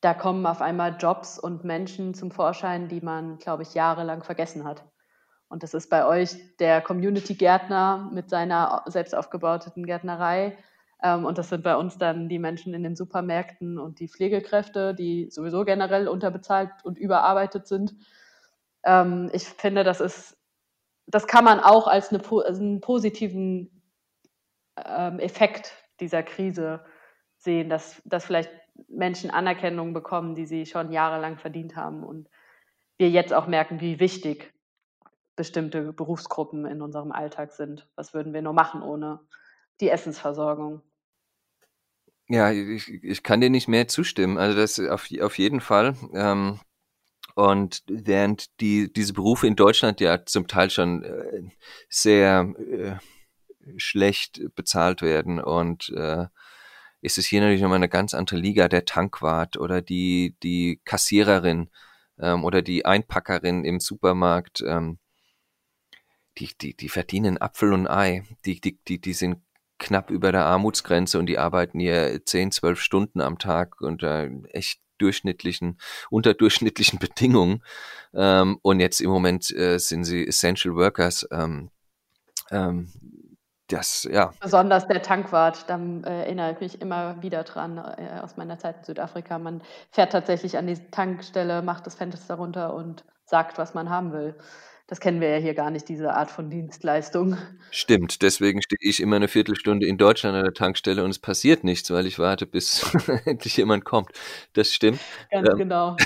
Da 0.00 0.14
kommen 0.14 0.46
auf 0.46 0.62
einmal 0.62 0.96
Jobs 0.98 1.38
und 1.38 1.64
Menschen 1.64 2.14
zum 2.14 2.30
Vorschein, 2.30 2.88
die 2.88 3.02
man, 3.02 3.36
glaube 3.36 3.62
ich, 3.62 3.74
jahrelang 3.74 4.22
vergessen 4.22 4.64
hat. 4.64 4.86
Und 5.50 5.64
das 5.64 5.74
ist 5.74 5.90
bei 5.90 6.06
euch 6.06 6.56
der 6.56 6.80
Community-Gärtner 6.80 8.08
mit 8.14 8.30
seiner 8.30 8.84
selbst 8.86 9.14
aufgebauten 9.14 9.84
Gärtnerei. 9.84 10.56
Ähm, 11.02 11.26
und 11.26 11.36
das 11.36 11.50
sind 11.50 11.62
bei 11.62 11.76
uns 11.76 11.98
dann 11.98 12.30
die 12.30 12.38
Menschen 12.38 12.72
in 12.72 12.82
den 12.82 12.96
Supermärkten 12.96 13.78
und 13.78 14.00
die 14.00 14.08
Pflegekräfte, 14.08 14.94
die 14.94 15.28
sowieso 15.30 15.66
generell 15.66 16.08
unterbezahlt 16.08 16.70
und 16.84 16.96
überarbeitet 16.96 17.66
sind 17.66 17.94
ähm, 18.84 19.30
ich 19.32 19.44
finde, 19.44 19.84
das 19.84 20.00
ist, 20.00 20.36
das 21.06 21.26
kann 21.26 21.44
man 21.44 21.60
auch 21.60 21.86
als, 21.86 22.12
eine, 22.12 22.22
als 22.44 22.58
einen 22.58 22.80
positiven 22.80 23.82
ähm, 24.76 25.18
Effekt 25.18 25.72
dieser 26.00 26.22
Krise 26.22 26.84
sehen, 27.36 27.68
dass, 27.68 28.00
dass 28.04 28.24
vielleicht 28.24 28.50
Menschen 28.88 29.30
Anerkennung 29.30 29.92
bekommen, 29.92 30.34
die 30.34 30.46
sie 30.46 30.66
schon 30.66 30.92
jahrelang 30.92 31.38
verdient 31.38 31.76
haben 31.76 32.04
und 32.04 32.28
wir 32.98 33.10
jetzt 33.10 33.32
auch 33.32 33.46
merken, 33.46 33.80
wie 33.80 33.98
wichtig 33.98 34.52
bestimmte 35.36 35.92
Berufsgruppen 35.92 36.66
in 36.66 36.82
unserem 36.82 37.12
Alltag 37.12 37.52
sind. 37.52 37.88
Was 37.96 38.12
würden 38.12 38.34
wir 38.34 38.42
nur 38.42 38.52
machen 38.52 38.82
ohne 38.82 39.20
die 39.80 39.88
Essensversorgung? 39.88 40.82
Ja, 42.28 42.52
ich, 42.52 42.88
ich 43.02 43.22
kann 43.22 43.40
dir 43.40 43.50
nicht 43.50 43.66
mehr 43.66 43.88
zustimmen. 43.88 44.38
Also 44.38 44.56
das 44.56 44.78
auf, 44.78 45.08
auf 45.20 45.38
jeden 45.38 45.60
Fall. 45.60 45.94
Ähm, 46.12 46.60
und 47.34 47.82
während 47.86 48.60
die, 48.60 48.92
diese 48.92 49.12
Berufe 49.12 49.46
in 49.46 49.56
Deutschland 49.56 50.00
ja 50.00 50.24
zum 50.24 50.46
Teil 50.46 50.70
schon 50.70 51.02
äh, 51.02 51.42
sehr 51.88 52.54
äh, 52.58 52.96
schlecht 53.76 54.40
bezahlt 54.54 55.02
werden 55.02 55.40
und 55.40 55.90
äh, 55.90 56.26
ist 57.02 57.18
es 57.18 57.26
hier 57.26 57.40
natürlich 57.40 57.62
nochmal 57.62 57.76
eine 57.76 57.88
ganz 57.88 58.14
andere 58.14 58.36
Liga, 58.36 58.68
der 58.68 58.84
Tankwart 58.84 59.56
oder 59.56 59.80
die, 59.80 60.36
die 60.42 60.80
Kassiererin 60.84 61.70
ähm, 62.18 62.44
oder 62.44 62.62
die 62.62 62.84
Einpackerin 62.84 63.64
im 63.64 63.80
Supermarkt, 63.80 64.62
ähm, 64.66 64.98
die, 66.38 66.50
die, 66.60 66.76
die 66.76 66.88
verdienen 66.88 67.40
Apfel 67.40 67.72
und 67.72 67.88
Ei. 67.88 68.24
Die, 68.44 68.60
die, 68.60 68.78
die, 68.86 69.00
die 69.00 69.12
sind 69.12 69.38
knapp 69.78 70.10
über 70.10 70.30
der 70.30 70.44
Armutsgrenze 70.44 71.18
und 71.18 71.26
die 71.26 71.38
arbeiten 71.38 71.80
hier 71.80 72.20
10, 72.24 72.52
12 72.52 72.80
Stunden 72.80 73.20
am 73.20 73.38
Tag 73.38 73.80
unter 73.80 74.28
echt 74.50 74.80
durchschnittlichen, 75.00 75.78
unterdurchschnittlichen 76.10 76.98
Bedingungen. 77.00 77.62
Ähm, 78.14 78.58
und 78.62 78.80
jetzt 78.80 79.00
im 79.00 79.10
Moment 79.10 79.50
äh, 79.50 79.78
sind 79.78 80.04
sie 80.04 80.26
Essential 80.26 80.74
Workers. 80.74 81.26
Ähm, 81.30 81.70
ähm, 82.50 82.88
das, 83.68 84.08
ja. 84.10 84.32
Besonders 84.40 84.88
der 84.88 85.02
Tankwart, 85.02 85.64
da 85.68 85.78
äh, 85.78 86.22
erinnere 86.22 86.52
ich 86.52 86.60
mich 86.60 86.80
immer 86.80 87.22
wieder 87.22 87.44
dran 87.44 87.78
äh, 87.78 88.20
aus 88.20 88.36
meiner 88.36 88.58
Zeit 88.58 88.78
in 88.78 88.84
Südafrika. 88.84 89.38
Man 89.38 89.62
fährt 89.90 90.12
tatsächlich 90.12 90.58
an 90.58 90.66
die 90.66 90.74
Tankstelle, 90.90 91.62
macht 91.62 91.86
das 91.86 91.94
Fenster 91.94 92.34
runter 92.34 92.74
und 92.74 93.04
sagt, 93.24 93.58
was 93.58 93.74
man 93.74 93.88
haben 93.88 94.12
will. 94.12 94.34
Das 94.90 94.98
kennen 94.98 95.20
wir 95.20 95.28
ja 95.28 95.36
hier 95.36 95.54
gar 95.54 95.70
nicht, 95.70 95.88
diese 95.88 96.14
Art 96.14 96.32
von 96.32 96.50
Dienstleistung. 96.50 97.38
Stimmt, 97.70 98.22
deswegen 98.22 98.60
stehe 98.60 98.80
ich 98.80 98.98
immer 98.98 99.14
eine 99.14 99.28
Viertelstunde 99.28 99.86
in 99.86 99.98
Deutschland 99.98 100.36
an 100.36 100.42
der 100.42 100.52
Tankstelle 100.52 101.04
und 101.04 101.10
es 101.10 101.20
passiert 101.20 101.62
nichts, 101.62 101.92
weil 101.92 102.06
ich 102.06 102.18
warte, 102.18 102.44
bis 102.44 102.92
endlich 103.24 103.56
jemand 103.56 103.84
kommt. 103.84 104.10
Das 104.52 104.72
stimmt. 104.72 104.98
Ganz 105.30 105.48
ähm, 105.48 105.58
genau. 105.58 105.96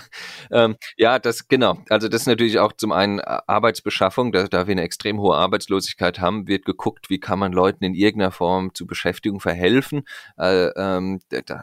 ähm, 0.50 0.76
ja, 0.98 1.18
das 1.18 1.48
genau. 1.48 1.78
Also 1.88 2.08
das 2.08 2.22
ist 2.22 2.26
natürlich 2.26 2.58
auch 2.58 2.74
zum 2.74 2.92
einen 2.92 3.20
Arbeitsbeschaffung, 3.20 4.32
da, 4.32 4.46
da 4.48 4.66
wir 4.66 4.72
eine 4.72 4.82
extrem 4.82 5.18
hohe 5.18 5.34
Arbeitslosigkeit 5.34 6.20
haben, 6.20 6.46
wird 6.46 6.66
geguckt, 6.66 7.08
wie 7.08 7.18
kann 7.18 7.38
man 7.38 7.52
Leuten 7.52 7.84
in 7.84 7.94
irgendeiner 7.94 8.32
Form 8.32 8.74
zu 8.74 8.86
Beschäftigung 8.86 9.40
verhelfen. 9.40 10.02
Äh, 10.36 10.66
ähm, 10.76 11.20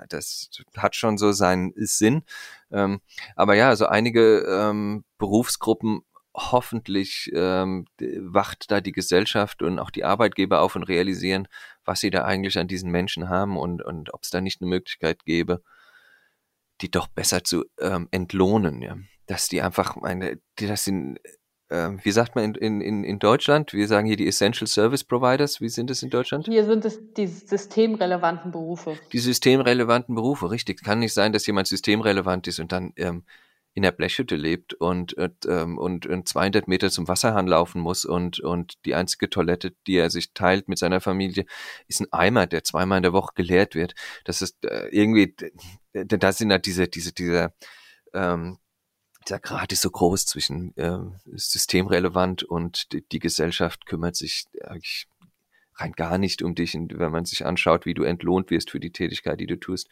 das 0.09 0.49
hat 0.75 0.95
schon 0.95 1.19
so 1.19 1.33
seinen 1.33 1.71
Sinn. 1.75 2.23
Ähm, 2.71 2.99
aber 3.36 3.53
ja, 3.53 3.69
also 3.69 3.86
einige 3.86 4.39
ähm, 4.39 5.03
Berufsgruppen 5.19 6.01
hoffentlich 6.36 7.32
ähm, 7.34 7.86
wacht 8.00 8.72
da 8.72 8.82
die 8.82 8.91
Gesellschaft 8.91 9.62
und 9.62 9.80
auch 9.80 9.91
die 9.91 10.04
Arbeitgeber 10.04 10.62
auf 10.62 10.76
und 10.76 10.84
realisieren, 10.84 11.48
was 11.86 12.00
sie 12.00 12.10
da 12.10 12.24
eigentlich 12.24 12.58
an 12.58 12.67
diesen 12.67 12.91
Menschen 12.91 13.30
haben 13.30 13.58
und, 13.58 13.84
und 13.84 14.13
ob 14.13 14.24
es 14.24 14.30
da 14.30 14.41
nicht 14.41 14.62
eine 14.62 14.69
Möglichkeit 14.69 15.26
gäbe, 15.26 15.62
die 16.82 16.89
doch 16.89 17.08
besser 17.08 17.43
zu 17.43 17.65
ähm, 17.80 18.08
entlohnen, 18.12 18.82
ja. 18.82 18.98
Dass 19.26 19.48
die 19.48 19.62
einfach 19.62 19.96
meine, 19.96 20.39
die, 20.60 20.67
das 20.67 20.84
sind, 20.84 21.17
äh, 21.69 21.91
wie 22.04 22.12
sagt 22.12 22.36
man 22.36 22.56
in, 22.56 22.82
in, 22.82 23.04
in 23.06 23.19
Deutschland? 23.19 23.72
Wir 23.72 23.88
sagen 23.88 24.06
hier 24.06 24.17
die 24.17 24.28
Essential 24.28 24.67
Service 24.67 25.06
Providers. 25.06 25.62
Wie 25.62 25.69
sind 25.69 25.89
es 25.89 26.04
in 26.04 26.10
Deutschland? 26.10 26.48
Hier 26.48 26.65
sind 26.65 26.84
es 26.84 27.00
die 27.13 27.28
systemrelevanten 27.28 28.52
Berufe. 28.52 28.98
Die 29.13 29.19
systemrelevanten 29.19 30.13
Berufe, 30.13 30.52
richtig. 30.52 30.84
Kann 30.84 31.00
nicht 31.00 31.13
sein, 31.13 31.32
dass 31.32 31.48
jemand 31.48 31.67
systemrelevant 31.67 32.48
ist 32.48 32.60
und 32.60 32.74
dann 32.74 32.91
ähm, 32.98 33.24
in 33.73 33.83
der 33.83 33.91
Blechhütte 33.91 34.36
lebt 34.36 34.73
und, 34.75 35.13
und, 35.13 35.45
ähm, 35.47 35.77
und, 35.77 36.05
und 36.05 36.27
200 36.27 36.67
Meter 36.67 36.91
zum 36.91 37.07
Wasserhahn 37.07 37.47
laufen 37.47 37.81
muss 37.81 38.05
und, 38.05 38.39
und 38.39 38.86
die 38.86 38.93
einzige 38.93 39.29
Toilette, 39.29 39.73
die 39.88 39.95
er 39.95 40.09
sich 40.09 40.33
teilt 40.33 40.67
mit 40.67 40.77
seiner 40.77 41.01
Familie, 41.01 41.45
ist 41.88 42.01
ein 42.01 42.13
Eimer, 42.13 42.45
der 42.45 42.63
zweimal 42.63 42.97
in 42.97 43.03
der 43.03 43.13
Woche 43.13 43.33
geleert 43.36 43.73
wird. 43.73 43.95
Das 44.25 44.41
ist 44.41 44.63
äh, 44.65 44.88
irgendwie, 44.89 45.36
da 45.93 46.31
sind 46.31 46.51
halt 46.51 46.65
diese, 46.67 46.88
diese, 46.88 47.13
diese, 47.13 47.53
ähm, 48.13 48.59
dieser 49.27 49.39
Grad 49.39 49.71
ist 49.71 49.81
so 49.81 49.89
groß 49.89 50.25
zwischen 50.25 50.75
äh, 50.77 50.99
systemrelevant 51.25 52.43
und 52.43 52.91
die, 52.91 53.07
die 53.07 53.19
Gesellschaft 53.19 53.86
kümmert 53.86 54.15
sich 54.15 54.45
eigentlich 54.63 55.07
rein 55.75 55.93
gar 55.93 56.17
nicht 56.17 56.41
um 56.41 56.55
dich, 56.55 56.73
wenn 56.73 57.12
man 57.12 57.25
sich 57.25 57.45
anschaut, 57.45 57.86
wie 57.86 57.93
du 57.93 58.03
entlohnt 58.03 58.49
wirst 58.49 58.71
für 58.71 58.79
die 58.79 58.91
Tätigkeit, 58.91 59.39
die 59.39 59.47
du 59.47 59.59
tust. 59.59 59.89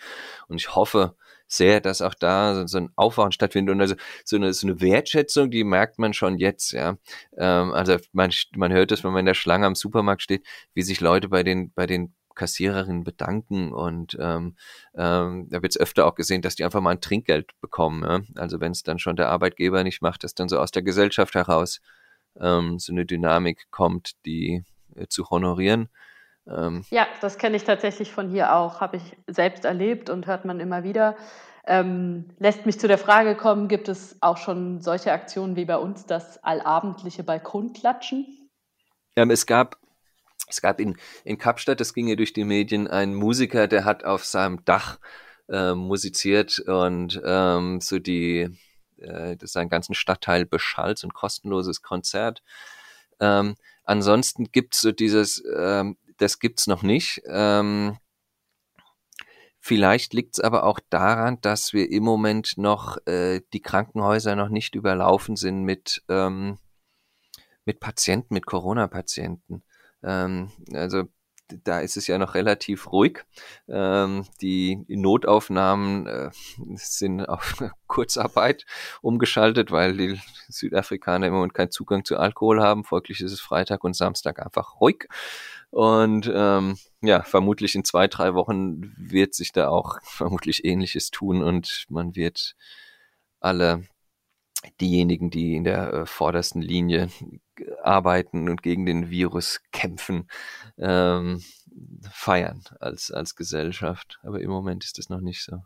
Und 0.47 0.57
ich 0.57 0.75
hoffe 0.75 1.15
sehr, 1.47 1.81
dass 1.81 2.01
auch 2.01 2.13
da 2.13 2.67
so 2.67 2.77
ein 2.77 2.89
Aufwachen 2.95 3.31
stattfindet 3.31 3.75
und 3.75 3.81
also 3.81 3.95
so 4.23 4.37
eine, 4.37 4.53
so 4.53 4.67
eine 4.67 4.79
Wertschätzung, 4.79 5.51
die 5.51 5.63
merkt 5.63 5.99
man 5.99 6.13
schon 6.13 6.37
jetzt, 6.37 6.71
ja. 6.71 6.97
Ähm, 7.37 7.73
also 7.73 7.97
man, 8.13 8.31
man 8.55 8.71
hört 8.71 8.91
es, 8.91 9.03
wenn 9.03 9.11
man 9.11 9.21
in 9.21 9.25
der 9.25 9.33
Schlange 9.33 9.65
am 9.65 9.75
Supermarkt 9.75 10.21
steht, 10.21 10.45
wie 10.73 10.81
sich 10.81 11.01
Leute 11.01 11.27
bei 11.27 11.43
den, 11.43 11.73
bei 11.73 11.87
den 11.87 12.13
Kassiererinnen 12.35 13.03
bedanken 13.03 13.73
und 13.73 14.17
ähm, 14.19 14.55
ähm, 14.95 15.47
da 15.49 15.61
wird 15.61 15.73
es 15.73 15.79
öfter 15.79 16.05
auch 16.05 16.15
gesehen, 16.15 16.41
dass 16.41 16.55
die 16.55 16.63
einfach 16.63 16.81
mal 16.81 16.91
ein 16.91 17.01
Trinkgeld 17.01 17.51
bekommen. 17.59 18.03
Ja? 18.03 18.21
Also 18.41 18.59
wenn 18.59 18.71
es 18.71 18.83
dann 18.83 18.99
schon 18.99 19.15
der 19.15 19.29
Arbeitgeber 19.29 19.83
nicht 19.83 20.01
macht, 20.01 20.23
dass 20.23 20.33
dann 20.33 20.49
so 20.49 20.57
aus 20.57 20.71
der 20.71 20.83
Gesellschaft 20.83 21.35
heraus 21.35 21.81
ähm, 22.39 22.79
so 22.79 22.93
eine 22.93 23.05
Dynamik 23.05 23.67
kommt, 23.71 24.13
die 24.25 24.63
zu 25.10 25.30
honorieren. 25.30 25.89
Ähm, 26.47 26.86
ja, 26.89 27.08
das 27.21 27.38
kenne 27.38 27.56
ich 27.56 27.63
tatsächlich 27.63 28.12
von 28.12 28.30
hier 28.30 28.56
auch, 28.56 28.82
habe 28.82 28.97
ich 28.97 29.17
selbst 29.27 29.65
erlebt 29.65 30.10
und 30.10 30.27
hört 30.27 30.45
man 30.45 30.60
immer 30.60 30.84
wieder. 30.84 31.15
Ähm, 31.65 32.25
lässt 32.39 32.65
mich 32.65 32.80
zu 32.80 32.88
der 32.88 32.97
Frage 32.97 33.36
kommen, 33.36 33.67
gibt 33.67 33.88
es 33.88 34.17
auch 34.21 34.38
schon 34.38 34.82
solche 34.82 35.12
Aktionen 35.12 35.56
wie 35.56 35.65
bei 35.65 35.77
uns, 35.77 36.06
das 36.06 36.43
allabendliche 36.43 37.23
Balkonklatschen? 37.23 38.49
Ja, 39.15 39.25
es 39.25 39.45
gab, 39.45 39.77
es 40.47 40.62
gab 40.62 40.80
in, 40.80 40.97
in 41.23 41.38
Kapstadt, 41.38 41.80
das 41.80 41.93
ging 41.93 42.08
ja 42.08 42.15
durch 42.15 42.34
die 42.34 42.45
Medien, 42.45 42.88
einen 42.88 43.13
Musiker, 43.13 43.67
der 43.67 43.86
hat 43.86 44.04
auf 44.04 44.25
seinem 44.25 44.65
Dach 44.65 44.99
äh, 45.49 45.75
musiziert 45.75 46.58
und 46.60 47.21
ähm, 47.23 47.80
so 47.80 47.99
die, 47.99 48.49
äh, 48.97 49.38
das 49.38 49.51
seinen 49.51 49.69
ganzen 49.69 49.93
Stadtteil 49.93 50.45
beschallt, 50.45 50.97
so 50.97 51.08
ein 51.08 51.13
kostenloses 51.13 51.84
Konzert. 51.84 52.41
Ähm, 53.19 53.56
ansonsten 53.83 54.51
gibt's 54.51 54.81
so 54.81 54.91
dieses, 54.91 55.43
ähm, 55.57 55.97
das 56.17 56.39
gibt's 56.39 56.67
noch 56.67 56.83
nicht. 56.83 57.21
Ähm, 57.25 57.97
vielleicht 59.59 60.13
liegt's 60.13 60.39
aber 60.39 60.63
auch 60.63 60.79
daran, 60.89 61.39
dass 61.41 61.73
wir 61.73 61.89
im 61.91 62.03
Moment 62.03 62.57
noch 62.57 62.97
äh, 63.07 63.41
die 63.53 63.61
Krankenhäuser 63.61 64.35
noch 64.35 64.49
nicht 64.49 64.75
überlaufen 64.75 65.35
sind 65.35 65.63
mit 65.63 66.03
ähm, 66.09 66.57
mit 67.65 67.79
Patienten, 67.79 68.33
mit 68.33 68.45
Corona-Patienten. 68.45 69.63
Ähm, 70.03 70.51
also 70.73 71.03
da 71.63 71.79
ist 71.79 71.97
es 71.97 72.07
ja 72.07 72.17
noch 72.17 72.35
relativ 72.35 72.91
ruhig. 72.91 73.23
Ähm, 73.67 74.25
die 74.41 74.83
Notaufnahmen 74.87 76.07
äh, 76.07 76.29
sind 76.75 77.21
auf 77.21 77.63
Kurzarbeit 77.87 78.65
umgeschaltet, 79.01 79.71
weil 79.71 79.97
die 79.97 80.19
Südafrikaner 80.49 81.27
im 81.27 81.33
Moment 81.33 81.53
keinen 81.53 81.71
Zugang 81.71 82.05
zu 82.05 82.17
Alkohol 82.17 82.61
haben. 82.61 82.83
Folglich 82.83 83.21
ist 83.21 83.31
es 83.31 83.41
Freitag 83.41 83.83
und 83.83 83.95
Samstag 83.95 84.43
einfach 84.43 84.79
ruhig. 84.79 85.07
Und 85.71 86.29
ähm, 86.33 86.77
ja, 87.01 87.23
vermutlich 87.23 87.75
in 87.75 87.85
zwei, 87.85 88.07
drei 88.07 88.33
Wochen 88.33 88.93
wird 88.97 89.33
sich 89.33 89.53
da 89.53 89.69
auch 89.69 89.99
vermutlich 90.03 90.65
Ähnliches 90.65 91.11
tun 91.11 91.41
und 91.41 91.85
man 91.89 92.15
wird 92.15 92.55
alle 93.39 93.83
diejenigen, 94.79 95.31
die 95.31 95.55
in 95.55 95.63
der 95.63 95.93
äh, 95.93 96.05
vordersten 96.05 96.61
Linie 96.61 97.09
arbeiten 97.82 98.50
und 98.50 98.62
gegen 98.62 98.86
den 98.86 99.10
Virus 99.10 99.62
kämpfen, 99.71 100.30
ähm, 100.78 101.41
feiern 102.12 102.63
als, 102.80 103.12
als 103.12 103.36
Gesellschaft. 103.36 104.19
Aber 104.24 104.39
im 104.41 104.50
Moment 104.50 104.84
ist 104.84 104.97
das 104.97 105.10
noch 105.10 105.21
nicht 105.21 105.43
so. 105.43 105.58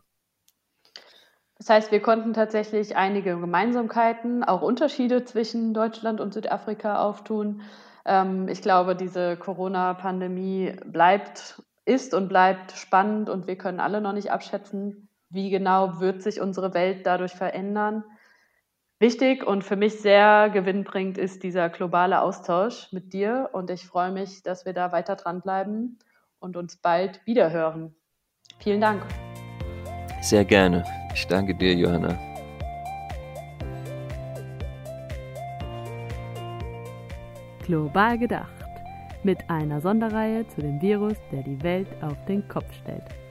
Das 1.58 1.70
heißt, 1.70 1.90
wir 1.90 2.00
konnten 2.00 2.34
tatsächlich 2.34 2.96
einige 2.96 3.38
Gemeinsamkeiten, 3.38 4.44
auch 4.44 4.60
Unterschiede 4.60 5.24
zwischen 5.24 5.72
Deutschland 5.72 6.20
und 6.20 6.34
Südafrika 6.34 6.98
auftun. 7.02 7.62
Ähm, 8.04 8.48
ich 8.48 8.60
glaube, 8.60 8.94
diese 8.94 9.36
Corona-Pandemie 9.36 10.76
bleibt, 10.84 11.62
ist 11.86 12.12
und 12.12 12.28
bleibt 12.28 12.72
spannend 12.72 13.30
und 13.30 13.46
wir 13.46 13.56
können 13.56 13.80
alle 13.80 14.00
noch 14.00 14.12
nicht 14.12 14.30
abschätzen, 14.30 15.08
wie 15.30 15.50
genau 15.50 15.98
wird 15.98 16.22
sich 16.22 16.40
unsere 16.40 16.74
Welt 16.74 17.06
dadurch 17.06 17.32
verändern. 17.32 18.04
Wichtig 18.98 19.46
und 19.46 19.62
für 19.62 19.76
mich 19.76 20.00
sehr 20.00 20.48
gewinnbringend 20.48 21.18
ist 21.18 21.42
dieser 21.42 21.68
globale 21.68 22.22
Austausch 22.22 22.90
mit 22.92 23.12
dir 23.12 23.50
und 23.52 23.70
ich 23.70 23.84
freue 23.84 24.10
mich, 24.10 24.42
dass 24.42 24.64
wir 24.64 24.72
da 24.72 24.90
weiter 24.90 25.16
dranbleiben 25.16 25.98
und 26.38 26.56
uns 26.56 26.78
bald 26.78 27.20
wiederhören. 27.26 27.94
Vielen 28.58 28.80
Dank. 28.80 29.02
Sehr 30.22 30.46
gerne. 30.46 30.82
Ich 31.12 31.26
danke 31.26 31.54
dir, 31.54 31.74
Johanna. 31.74 32.18
Global 37.66 38.16
gedacht. 38.16 38.54
Mit 39.22 39.50
einer 39.50 39.82
Sonderreihe 39.82 40.48
zu 40.48 40.62
dem 40.62 40.80
Virus, 40.80 41.16
der 41.30 41.42
die 41.42 41.62
Welt 41.62 41.88
auf 42.00 42.16
den 42.24 42.48
Kopf 42.48 42.72
stellt. 42.72 43.25